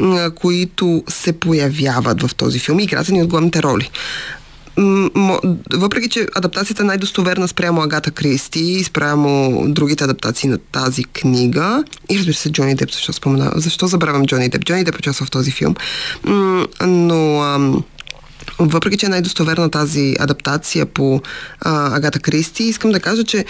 а, 0.00 0.30
които 0.30 1.04
се 1.08 1.32
появяват 1.32 2.22
в 2.22 2.31
този 2.34 2.58
филм 2.58 2.80
и 2.80 2.82
играта 2.82 3.12
ни 3.12 3.22
от 3.22 3.28
главните 3.28 3.62
роли 3.62 3.90
въпреки, 5.72 6.08
че 6.08 6.26
адаптацията 6.34 6.82
е 6.82 6.86
най-достоверна 6.86 7.48
спрямо 7.48 7.82
Агата 7.82 8.10
Кристи 8.10 8.60
и 8.60 8.84
спрямо 8.84 9.64
другите 9.68 10.04
адаптации 10.04 10.48
на 10.48 10.58
тази 10.58 11.04
книга, 11.04 11.84
и 12.10 12.18
разбира 12.18 12.34
се, 12.34 12.52
Джони 12.52 12.74
Деп, 12.74 12.92
защо 12.92 13.12
спомена, 13.12 13.52
защо 13.54 13.86
забравям 13.86 14.26
Джони 14.26 14.48
Деп? 14.48 14.64
Джони 14.64 14.84
Деп 14.84 14.98
участва 14.98 15.26
в 15.26 15.30
този 15.30 15.50
филм, 15.50 15.74
но 16.86 17.38
въпреки, 18.58 18.96
че 18.96 19.06
е 19.06 19.08
най-достоверна 19.08 19.70
тази 19.70 20.16
адаптация 20.20 20.86
по 20.86 21.20
Агата 21.60 22.18
Кристи, 22.18 22.64
искам 22.64 22.90
да 22.90 23.00
кажа, 23.00 23.24
че 23.24 23.44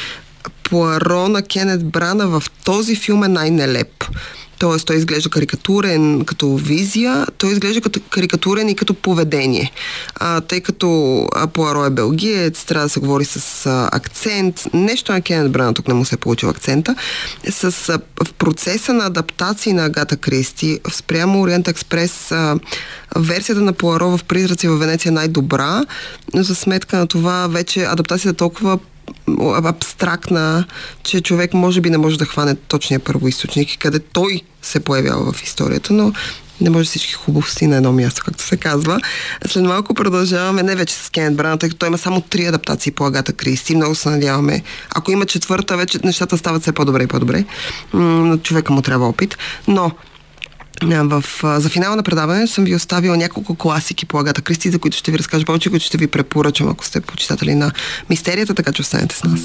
Пуаро 0.62 1.28
на 1.28 1.42
Кенет 1.42 1.86
Брана 1.86 2.28
в 2.28 2.42
този 2.64 2.96
филм 2.96 3.24
е 3.24 3.28
най-нелеп. 3.28 4.04
Тоест, 4.62 4.86
той 4.86 4.96
изглежда 4.96 5.30
карикатурен 5.30 6.24
като 6.24 6.56
визия, 6.56 7.26
той 7.38 7.52
изглежда 7.52 7.80
като 7.80 8.00
карикатурен 8.10 8.68
и 8.68 8.76
като 8.76 8.94
поведение. 8.94 9.72
А, 10.14 10.40
тъй 10.40 10.60
като 10.60 11.28
Пуаро 11.52 11.84
е 11.84 11.90
белгиец, 11.90 12.64
трябва 12.64 12.86
да 12.86 12.88
се 12.88 13.00
говори 13.00 13.24
с 13.24 13.66
а, 13.66 13.88
акцент. 13.92 14.64
Нещо 14.74 15.12
на 15.12 15.20
Кенет 15.20 15.52
Брана 15.52 15.74
тук 15.74 15.88
не 15.88 15.94
му 15.94 16.04
се 16.04 16.14
е 16.14 16.18
получил 16.18 16.48
акцента. 16.48 16.94
С, 17.50 17.88
а, 17.88 17.98
в 18.24 18.32
процеса 18.32 18.92
на 18.92 19.06
адаптации 19.06 19.72
на 19.72 19.84
Агата 19.84 20.16
Кристи, 20.16 20.80
спрямо 20.92 21.40
Ориент 21.40 21.68
Експрес, 21.68 22.32
а, 22.32 22.58
версията 23.16 23.60
на 23.60 23.72
Пуаро 23.72 24.16
в 24.18 24.24
Призраци 24.24 24.68
в 24.68 24.76
Венеция 24.76 25.10
е 25.10 25.12
най-добра, 25.12 25.84
но 26.34 26.42
за 26.42 26.54
сметка 26.54 26.98
на 26.98 27.06
това 27.06 27.46
вече 27.46 27.84
адаптацията 27.84 28.30
е 28.30 28.38
толкова 28.38 28.78
абстрактна, 29.64 30.64
че 31.02 31.20
човек 31.20 31.54
може 31.54 31.80
би 31.80 31.90
не 31.90 31.98
може 31.98 32.18
да 32.18 32.24
хване 32.24 32.54
точния 32.54 33.00
първоисточник 33.00 33.74
и 33.74 33.78
къде 33.78 33.98
той 33.98 34.42
се 34.62 34.80
появява 34.80 35.32
в 35.32 35.42
историята, 35.42 35.92
но 35.92 36.12
не 36.60 36.70
може 36.70 36.88
всички 36.88 37.12
хубавости 37.12 37.66
на 37.66 37.76
едно 37.76 37.92
място, 37.92 38.22
както 38.24 38.42
се 38.42 38.56
казва. 38.56 39.00
След 39.46 39.64
малко 39.64 39.94
продължаваме, 39.94 40.62
не 40.62 40.76
вече 40.76 40.94
с 40.94 41.10
Кенет 41.10 41.36
Брана, 41.36 41.58
тъй 41.58 41.68
като 41.68 41.78
той 41.78 41.88
има 41.88 41.98
само 41.98 42.20
три 42.20 42.46
адаптации 42.46 42.92
по 42.92 43.06
Агата 43.06 43.32
Кристи. 43.32 43.76
Много 43.76 43.94
се 43.94 44.10
надяваме. 44.10 44.62
Ако 44.94 45.12
има 45.12 45.26
четвърта, 45.26 45.76
вече 45.76 45.98
нещата 46.04 46.38
стават 46.38 46.62
все 46.62 46.72
по-добре 46.72 47.02
и 47.02 47.06
по-добре. 47.06 47.44
На 47.94 48.38
човека 48.38 48.72
му 48.72 48.82
трябва 48.82 49.08
опит. 49.08 49.38
Но 49.68 49.90
в, 50.86 51.24
за 51.42 51.68
финала 51.68 51.96
на 51.96 52.02
предаване 52.02 52.46
съм 52.46 52.64
ви 52.64 52.74
оставила 52.74 53.16
няколко 53.16 53.54
класики 53.54 54.06
по 54.06 54.18
Агата 54.18 54.42
Кристи, 54.42 54.70
за 54.70 54.78
които 54.78 54.96
ще 54.96 55.10
ви 55.10 55.18
разкажа 55.18 55.44
повече, 55.44 55.70
които 55.70 55.86
ще 55.86 55.98
ви 55.98 56.06
препоръчам, 56.06 56.68
ако 56.68 56.84
сте 56.84 57.00
почитатели 57.00 57.54
на 57.54 57.72
мистерията, 58.10 58.54
така 58.54 58.72
че 58.72 58.82
останете 58.82 59.16
с 59.16 59.24
нас. 59.24 59.40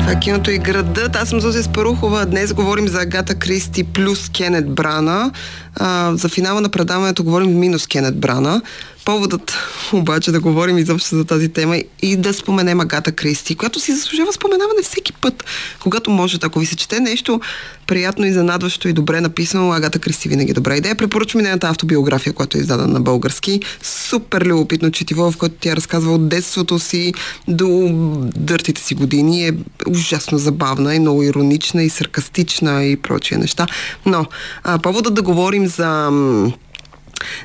Това 0.00 0.12
е 0.12 0.20
киното 0.20 0.50
и 0.50 0.58
градът. 0.58 1.16
Аз 1.16 1.28
съм 1.28 1.40
Зузия 1.40 1.62
Спарухова. 1.62 2.26
Днес 2.26 2.52
говорим 2.52 2.88
за 2.88 3.00
Агата 3.00 3.34
Кристи 3.34 3.84
плюс 3.84 4.28
Кенет 4.28 4.74
Брана. 4.74 5.30
А, 5.76 6.12
за 6.14 6.28
финала 6.28 6.60
на 6.60 6.68
предаването 6.68 7.24
говорим 7.24 7.58
минус 7.58 7.86
Кенет 7.86 8.20
Брана. 8.20 8.62
Поводът 9.04 9.56
обаче 9.92 10.32
да 10.32 10.40
говорим 10.40 10.78
изобщо 10.78 11.16
за 11.16 11.24
тази 11.24 11.48
тема 11.48 11.76
и 12.02 12.16
да 12.16 12.34
споменем 12.34 12.80
Агата 12.80 13.12
Кристи, 13.12 13.54
която 13.54 13.80
си 13.80 13.94
заслужава 13.94 14.32
споменаване 14.32 14.82
всеки 14.82 15.12
път, 15.12 15.44
когато 15.80 16.10
може. 16.10 16.38
Ако 16.42 16.58
ви 16.58 16.66
се 16.66 16.76
чете 16.76 17.00
нещо 17.00 17.40
приятно 17.86 18.26
и 18.26 18.32
занадващо 18.32 18.88
и 18.88 18.92
добре 18.92 19.20
написано, 19.20 19.72
Агата 19.72 19.98
Кристи 19.98 20.28
винаги 20.28 20.50
е 20.50 20.54
добра 20.54 20.76
идея. 20.76 20.94
Препоръчвам 20.94 21.40
и 21.40 21.42
нейната 21.42 21.68
автобиография, 21.68 22.32
която 22.32 22.58
е 22.58 22.60
издадена 22.60 22.88
на 22.88 23.00
български. 23.00 23.60
Супер 23.82 24.42
любопитно 24.42 24.90
четиво, 24.90 25.32
в 25.32 25.36
което 25.36 25.54
тя 25.60 25.76
разказва 25.76 26.12
от 26.12 26.28
детството 26.28 26.78
си 26.78 27.14
до 27.48 27.88
дъртите 28.36 28.82
си 28.82 28.94
години. 28.94 29.48
Е 29.48 29.52
ужасно 29.88 30.38
забавна 30.38 30.94
и 30.94 30.98
много 30.98 31.22
иронична 31.22 31.82
и 31.82 31.90
саркастична 31.90 32.84
и 32.84 32.96
прочие 32.96 33.38
неща. 33.38 33.66
Но 34.06 34.26
а, 34.64 34.78
поводът 34.78 35.14
да 35.14 35.22
говорим 35.22 35.66
за 35.66 36.10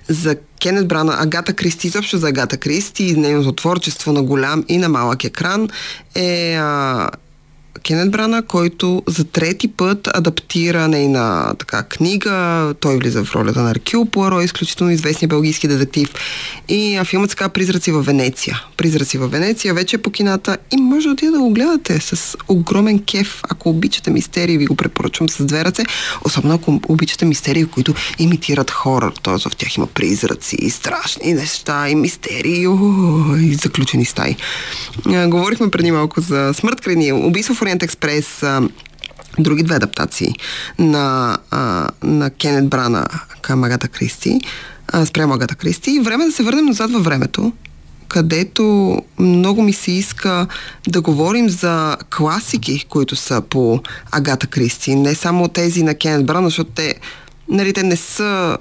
за 0.07 0.35
Кенет 0.59 0.87
Брана, 0.87 1.17
Агата 1.19 1.53
Кристи, 1.53 1.87
изобщо 1.87 2.17
за 2.17 2.27
Агата 2.27 2.57
Кристи 2.57 3.03
и 3.03 3.15
нейното 3.15 3.51
творчество 3.51 4.13
на 4.13 4.23
голям 4.23 4.63
и 4.67 4.77
на 4.77 4.89
малък 4.89 5.23
екран 5.23 5.69
е 6.15 6.55
а, 6.55 7.09
Кенет 7.85 8.11
Брана, 8.11 8.41
който 8.41 9.03
за 9.07 9.23
трети 9.23 9.67
път 9.67 10.07
адаптира 10.13 10.87
нейна 10.87 11.53
така 11.59 11.83
книга. 11.83 12.73
Той 12.79 12.97
влиза 12.97 13.23
в 13.23 13.35
ролята 13.35 13.61
на 13.61 13.71
Аркюл 13.71 14.05
Пуаро, 14.05 14.41
изключително 14.41 14.91
известния 14.91 15.27
белгийски 15.27 15.67
детектив. 15.67 16.09
И 16.69 16.95
а, 16.95 17.05
филмът 17.05 17.29
се 17.29 17.35
казва 17.35 17.49
Призраци 17.49 17.91
във 17.91 18.05
Венеция. 18.05 18.63
Призраци 18.77 19.17
във 19.17 19.31
Венеция 19.31 19.73
вече 19.73 19.95
е 19.95 20.01
по 20.01 20.11
кината 20.11 20.57
и 20.71 20.77
може 20.77 21.07
да 21.07 21.13
отида 21.13 21.31
да 21.31 21.39
го 21.39 21.49
гледате 21.49 21.99
с 21.99 22.37
огромен 22.47 23.03
кеф. 23.03 23.41
Ако 23.49 23.69
обичате 23.69 24.11
мистерии, 24.11 24.57
ви 24.57 24.65
го 24.65 24.75
препоръчвам 24.75 25.29
с 25.29 25.45
две 25.45 25.65
ръце. 25.65 25.83
Особено 26.23 26.53
ако 26.53 26.79
обичате 26.87 27.25
мистерии, 27.25 27.65
които 27.65 27.93
имитират 28.19 28.71
хорър. 28.71 29.13
Т.е. 29.23 29.49
в 29.49 29.55
тях 29.55 29.77
има 29.77 29.87
призраци, 29.87 30.55
и 30.55 30.69
страшни 30.69 31.33
неща, 31.33 31.89
и 31.89 31.95
мистерии, 31.95 32.67
и 33.39 33.53
заключени 33.53 34.05
стаи. 34.05 34.35
Говорихме 35.27 35.71
преди 35.71 35.91
малко 35.91 36.21
за 36.21 36.51
смърт 36.53 36.81
край 36.81 37.11
убийство 37.11 37.55
в 37.55 37.61
Ориент 37.75 37.83
Експрес, 37.83 38.43
други 39.39 39.63
две 39.63 39.75
адаптации 39.75 40.33
на, 40.79 41.37
а, 41.51 41.89
на 42.03 42.29
Кенет 42.29 42.69
Брана 42.69 43.05
към 43.41 43.63
Агата 43.63 43.87
Кристи, 43.87 44.39
а, 44.87 45.05
спрямо 45.05 45.33
Агата 45.33 45.55
Кристи. 45.55 45.99
Време 45.99 46.25
да 46.25 46.31
се 46.31 46.43
върнем 46.43 46.65
назад 46.65 46.91
във 46.91 47.03
времето, 47.03 47.53
където 48.07 48.97
много 49.19 49.61
ми 49.61 49.73
се 49.73 49.91
иска 49.91 50.47
да 50.87 51.01
говорим 51.01 51.49
за 51.49 51.97
класики, 52.17 52.85
които 52.89 53.15
са 53.15 53.41
по 53.41 53.81
Агата 54.11 54.47
Кристи. 54.47 54.95
Не 54.95 55.15
само 55.15 55.47
тези 55.47 55.83
на 55.83 55.95
Кенет 55.95 56.25
Брана, 56.25 56.47
защото 56.47 56.71
те, 56.71 56.95
нали, 57.49 57.73
те 57.73 57.83
не 57.83 57.95
са 57.95 58.57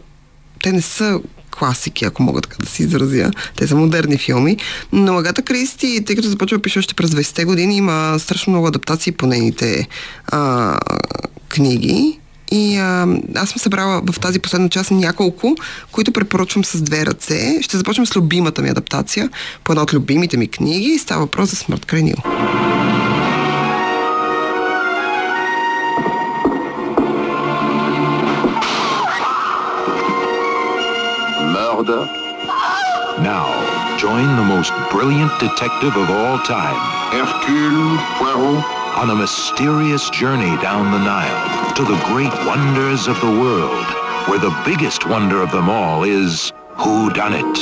те 0.63 0.73
не 0.73 0.83
са 0.83 1.21
класики, 1.59 2.05
ако 2.05 2.23
мога 2.23 2.41
така 2.41 2.57
да 2.61 2.69
си 2.69 2.83
изразя. 2.83 3.31
Те 3.57 3.67
са 3.67 3.77
модерни 3.77 4.19
филми. 4.19 4.57
Но 4.93 5.19
Агата 5.19 5.43
Кристи, 5.43 6.05
тъй 6.07 6.17
като 6.17 6.29
започва 6.29 6.59
пише 6.59 6.79
още 6.79 6.95
през 6.95 7.11
20-те 7.11 7.45
години, 7.45 7.77
има 7.77 8.17
страшно 8.19 8.51
много 8.51 8.67
адаптации 8.67 9.13
по 9.13 9.27
нейните 9.27 9.89
а, 10.27 10.79
книги. 11.49 12.19
И 12.51 12.77
а, 12.77 13.07
аз 13.35 13.49
съм 13.51 13.59
събрала 13.59 14.03
в 14.13 14.21
тази 14.21 14.39
последна 14.39 14.69
част 14.69 14.91
няколко, 14.91 15.57
които 15.93 16.13
препоръчвам 16.13 16.65
с 16.65 16.83
две 16.83 17.07
ръце. 17.07 17.59
Ще 17.63 17.77
започнем 17.77 18.07
с 18.07 18.17
любимата 18.17 18.63
ми 18.63 18.69
адаптация 18.69 19.31
по 19.65 19.73
една 19.73 19.83
от 19.83 19.95
любимите 19.95 20.37
ми 20.37 20.49
книги. 20.49 20.99
Става 20.99 21.21
въпрос 21.21 21.51
за 21.51 21.57
Смърт 21.57 21.85
край 21.85 22.03
Нил. 22.03 22.17
Murder. 31.84 32.06
Now, 33.20 33.48
join 33.98 34.28
the 34.38 34.48
most 34.56 34.72
brilliant 34.92 35.34
detective 35.42 35.94
of 35.98 36.10
all 36.10 36.40
time, 36.40 36.80
Hercule 37.12 37.98
Poirot, 38.16 38.64
on 38.96 39.10
a 39.10 39.16
mysterious 39.16 40.10
journey 40.10 40.56
down 40.62 40.84
the 40.96 41.04
Nile 41.12 41.74
to 41.74 41.84
the 41.84 42.00
great 42.12 42.32
wonders 42.48 43.08
of 43.08 43.20
the 43.20 43.34
world, 43.44 43.88
where 44.30 44.40
the 44.40 44.56
biggest 44.64 45.06
wonder 45.06 45.42
of 45.42 45.52
them 45.52 45.68
all 45.70 46.04
is 46.04 46.54
who 46.78 47.12
done 47.12 47.34
it. 47.34 47.56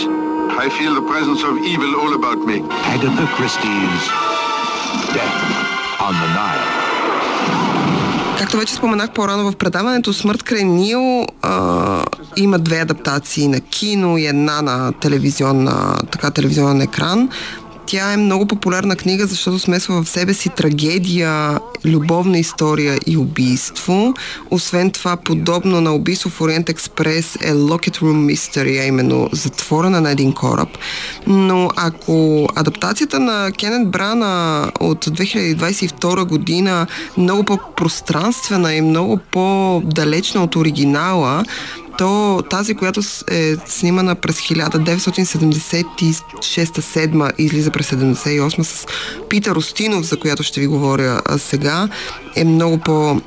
I 0.63 0.69
feel 0.77 0.93
the 0.93 1.07
presence 1.13 1.41
of 1.41 1.57
evil 1.57 1.91
all 1.99 2.13
about 2.13 2.39
me. 2.45 2.57
Agatha 2.93 3.25
Christie's 3.35 4.03
Death 5.17 5.41
on 6.07 6.13
the 6.21 6.29
Nile. 6.37 6.77
както 8.37 8.57
вече 8.57 8.73
споменах 8.73 9.11
по-рано 9.11 9.51
в 9.51 9.55
предаването, 9.55 10.13
Смърт 10.13 10.43
край 10.43 10.63
Нил 10.63 11.25
а, 11.41 11.49
има 12.36 12.58
две 12.58 12.78
адаптации 12.78 13.48
на 13.48 13.60
кино 13.60 14.18
и 14.18 14.26
една 14.26 14.62
на 14.62 14.92
телевизионна, 14.92 15.98
така, 16.10 16.30
телевизионен 16.30 16.80
екран. 16.80 17.28
Тя 17.86 18.12
е 18.12 18.16
много 18.16 18.46
популярна 18.46 18.96
книга, 18.96 19.26
защото 19.26 19.58
смесва 19.58 20.02
в 20.02 20.08
себе 20.08 20.34
си 20.34 20.48
трагедия, 20.48 21.58
любовна 21.84 22.38
история 22.38 22.98
и 23.06 23.16
убийство. 23.16 24.14
Освен 24.50 24.90
това, 24.90 25.16
подобно 25.16 25.80
на 25.80 25.94
убийство 25.94 26.30
в 26.30 26.40
Ориент 26.40 26.68
Експрес 26.68 27.36
е 27.36 27.52
Locket 27.52 28.00
Room 28.00 28.34
Mystery, 28.34 28.80
а 28.80 28.84
именно 28.84 29.28
затворена 29.32 30.00
на 30.00 30.10
един 30.10 30.32
кораб. 30.32 30.68
Но 31.26 31.70
ако 31.76 32.48
адаптацията 32.56 33.20
на 33.20 33.52
Кенет 33.52 33.88
Брана 33.88 34.66
от 34.80 35.04
2022 35.04 36.24
година 36.24 36.86
много 37.18 37.44
по-пространствена 37.44 38.74
и 38.74 38.80
много 38.80 39.18
по-далечна 39.32 40.42
от 40.42 40.56
оригинала, 40.56 41.44
то 42.02 42.42
тази, 42.50 42.74
която 42.74 43.00
е 43.30 43.56
снимана 43.66 44.14
през 44.14 44.40
1976-7 44.40 47.32
излиза 47.38 47.70
през 47.70 47.90
78 47.90 48.62
с 48.62 48.86
Питър 49.28 49.56
Остинов, 49.56 50.06
за 50.06 50.16
която 50.16 50.42
ще 50.42 50.60
ви 50.60 50.66
говоря 50.66 51.20
сега, 51.38 51.88
е 52.36 52.44
много 52.44 52.78
по 52.78 53.20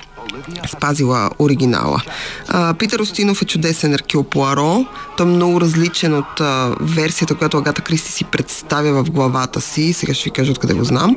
спазила 0.67 1.30
оригинала. 1.39 2.02
А, 2.48 2.74
Питър 2.74 3.00
Остинов 3.00 3.41
е 3.41 3.45
чудесен 3.45 3.93
Еркил 3.93 4.24
Пуаро. 4.24 4.86
Той 5.17 5.26
е 5.26 5.30
много 5.30 5.62
различен 5.62 6.13
от 6.13 6.41
а, 6.41 6.76
версията, 6.82 7.36
която 7.36 7.58
Агата 7.58 7.82
Кристи 7.82 8.12
си 8.12 8.24
представя 8.24 9.04
в 9.04 9.12
главата 9.12 9.62
си. 9.62 9.93
Сега 9.93 10.13
ще 10.13 10.24
ви 10.24 10.32
кажа 10.32 10.52
откъде 10.52 10.74
го 10.74 10.84
знам. 10.84 11.15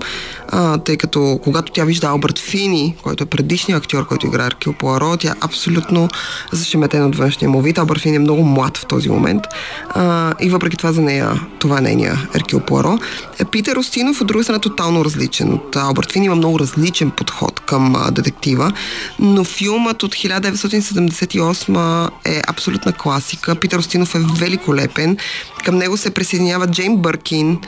А, 0.49 0.79
тъй 0.79 0.97
като 0.97 1.41
когато 1.45 1.73
тя 1.73 1.85
вижда 1.85 2.07
Алберт 2.07 2.39
Фини, 2.39 2.97
който 3.03 3.25
е 3.25 3.27
предишният 3.27 3.83
актьор, 3.83 4.07
който 4.07 4.27
играе 4.27 4.47
Еркил 4.47 4.73
Пуаро, 4.73 5.17
тя 5.17 5.29
е 5.29 5.35
абсолютно 5.41 6.09
зашеметена 6.53 7.07
от 7.07 7.17
външния 7.17 7.51
му 7.51 7.61
вид. 7.61 7.79
Алберт 7.79 8.01
Фини 8.01 8.17
е 8.17 8.19
много 8.19 8.45
млад 8.45 8.79
в 8.79 8.87
този 8.87 9.09
момент. 9.09 9.43
А, 9.89 10.35
и 10.41 10.51
въпреки 10.51 10.77
това 10.77 10.93
за 10.93 11.01
нея, 11.03 11.41
това 11.59 11.79
е 11.79 11.81
нейния 11.81 12.29
Еркил 12.35 12.61
Пуаро. 12.61 12.99
Е, 13.39 13.45
Питър 13.45 13.77
Остинов 13.77 14.21
от 14.21 14.27
друга 14.27 14.45
страна 14.45 14.57
е 14.57 14.61
тотално 14.61 15.05
различен 15.05 15.53
от 15.53 15.77
Алберт 15.77 16.13
Фини. 16.13 16.27
Има 16.27 16.35
много 16.35 16.59
различен 16.59 17.11
подход 17.11 17.61
към 17.61 17.97
а, 17.97 18.11
детектива 18.11 18.73
но 19.19 19.45
филмът 19.45 20.03
от 20.03 20.15
1978 20.15 22.11
е 22.25 22.43
абсолютна 22.49 22.93
класика. 22.93 23.55
Питър 23.55 23.79
Остинов 23.79 24.15
е 24.15 24.19
великолепен. 24.39 25.17
Към 25.65 25.77
него 25.77 25.97
се 25.97 26.11
присъединяват 26.11 26.71
Джейн 26.71 26.97
Бъркин, 26.97 27.59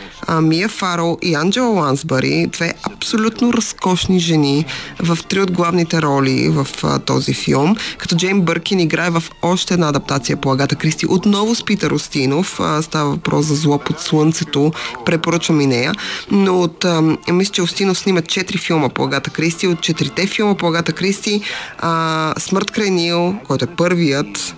Мия 0.43 0.69
Фаро 0.69 1.19
и 1.23 1.35
Анджела 1.35 1.69
Лансбари. 1.69 2.47
Две 2.47 2.75
абсолютно 2.83 3.53
разкошни 3.53 4.19
жени 4.19 4.65
в 4.99 5.19
три 5.29 5.41
от 5.41 5.53
главните 5.53 6.03
роли 6.03 6.49
в 6.49 6.67
този 7.07 7.35
филм. 7.35 7.77
Като 7.99 8.17
Джейн 8.17 8.41
Бъркин 8.41 8.81
играе 8.81 9.11
в 9.11 9.23
още 9.43 9.75
една 9.75 9.89
адаптация 9.89 10.37
по 10.37 10.53
Агата 10.53 10.77
Кристи. 10.77 11.07
Отново 11.09 11.55
с 11.55 11.65
Питър 11.65 11.91
Остинов. 11.91 12.61
Става 12.83 13.11
въпрос 13.11 13.47
за 13.47 13.55
зло 13.55 13.79
под 13.79 14.01
слънцето. 14.01 14.73
Препоръчвам 15.05 15.61
и 15.61 15.67
нея. 15.67 15.93
Но 16.31 16.61
от, 16.61 16.85
мисля, 17.33 17.53
че 17.53 17.63
Остинов 17.63 17.99
снима 17.99 18.23
четири 18.23 18.59
филма 18.59 18.89
по 18.89 19.05
Агата 19.05 19.31
Кристи. 19.31 19.67
От 19.67 19.81
четирите 19.81 20.27
филма 20.27 20.55
по 20.55 20.69
Агата 20.69 20.93
Кристи 20.93 21.30
а, 21.79 22.35
Смърт 22.39 22.71
край 22.71 22.91
Нил, 22.91 23.35
който 23.47 23.65
е 23.65 23.75
първият, 23.77 24.55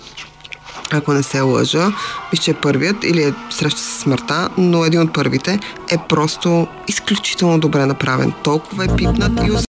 ако 0.93 1.13
не 1.13 1.23
се 1.23 1.41
лъжа, 1.41 1.93
мисля, 2.33 2.43
че 2.45 2.51
е 2.51 2.55
първият 2.55 3.05
или 3.05 3.23
е 3.23 3.35
среща 3.51 3.81
с 3.81 4.01
смъртта, 4.01 4.49
но 4.59 4.85
един 4.85 5.01
от 5.01 5.15
първите 5.15 5.59
е 5.91 5.99
просто 6.09 6.67
изключително 6.89 7.59
добре 7.59 7.87
направен. 7.87 8.33
Толкова 8.43 8.85
е 8.85 8.97
пипнат 8.97 9.47
и 9.47 9.51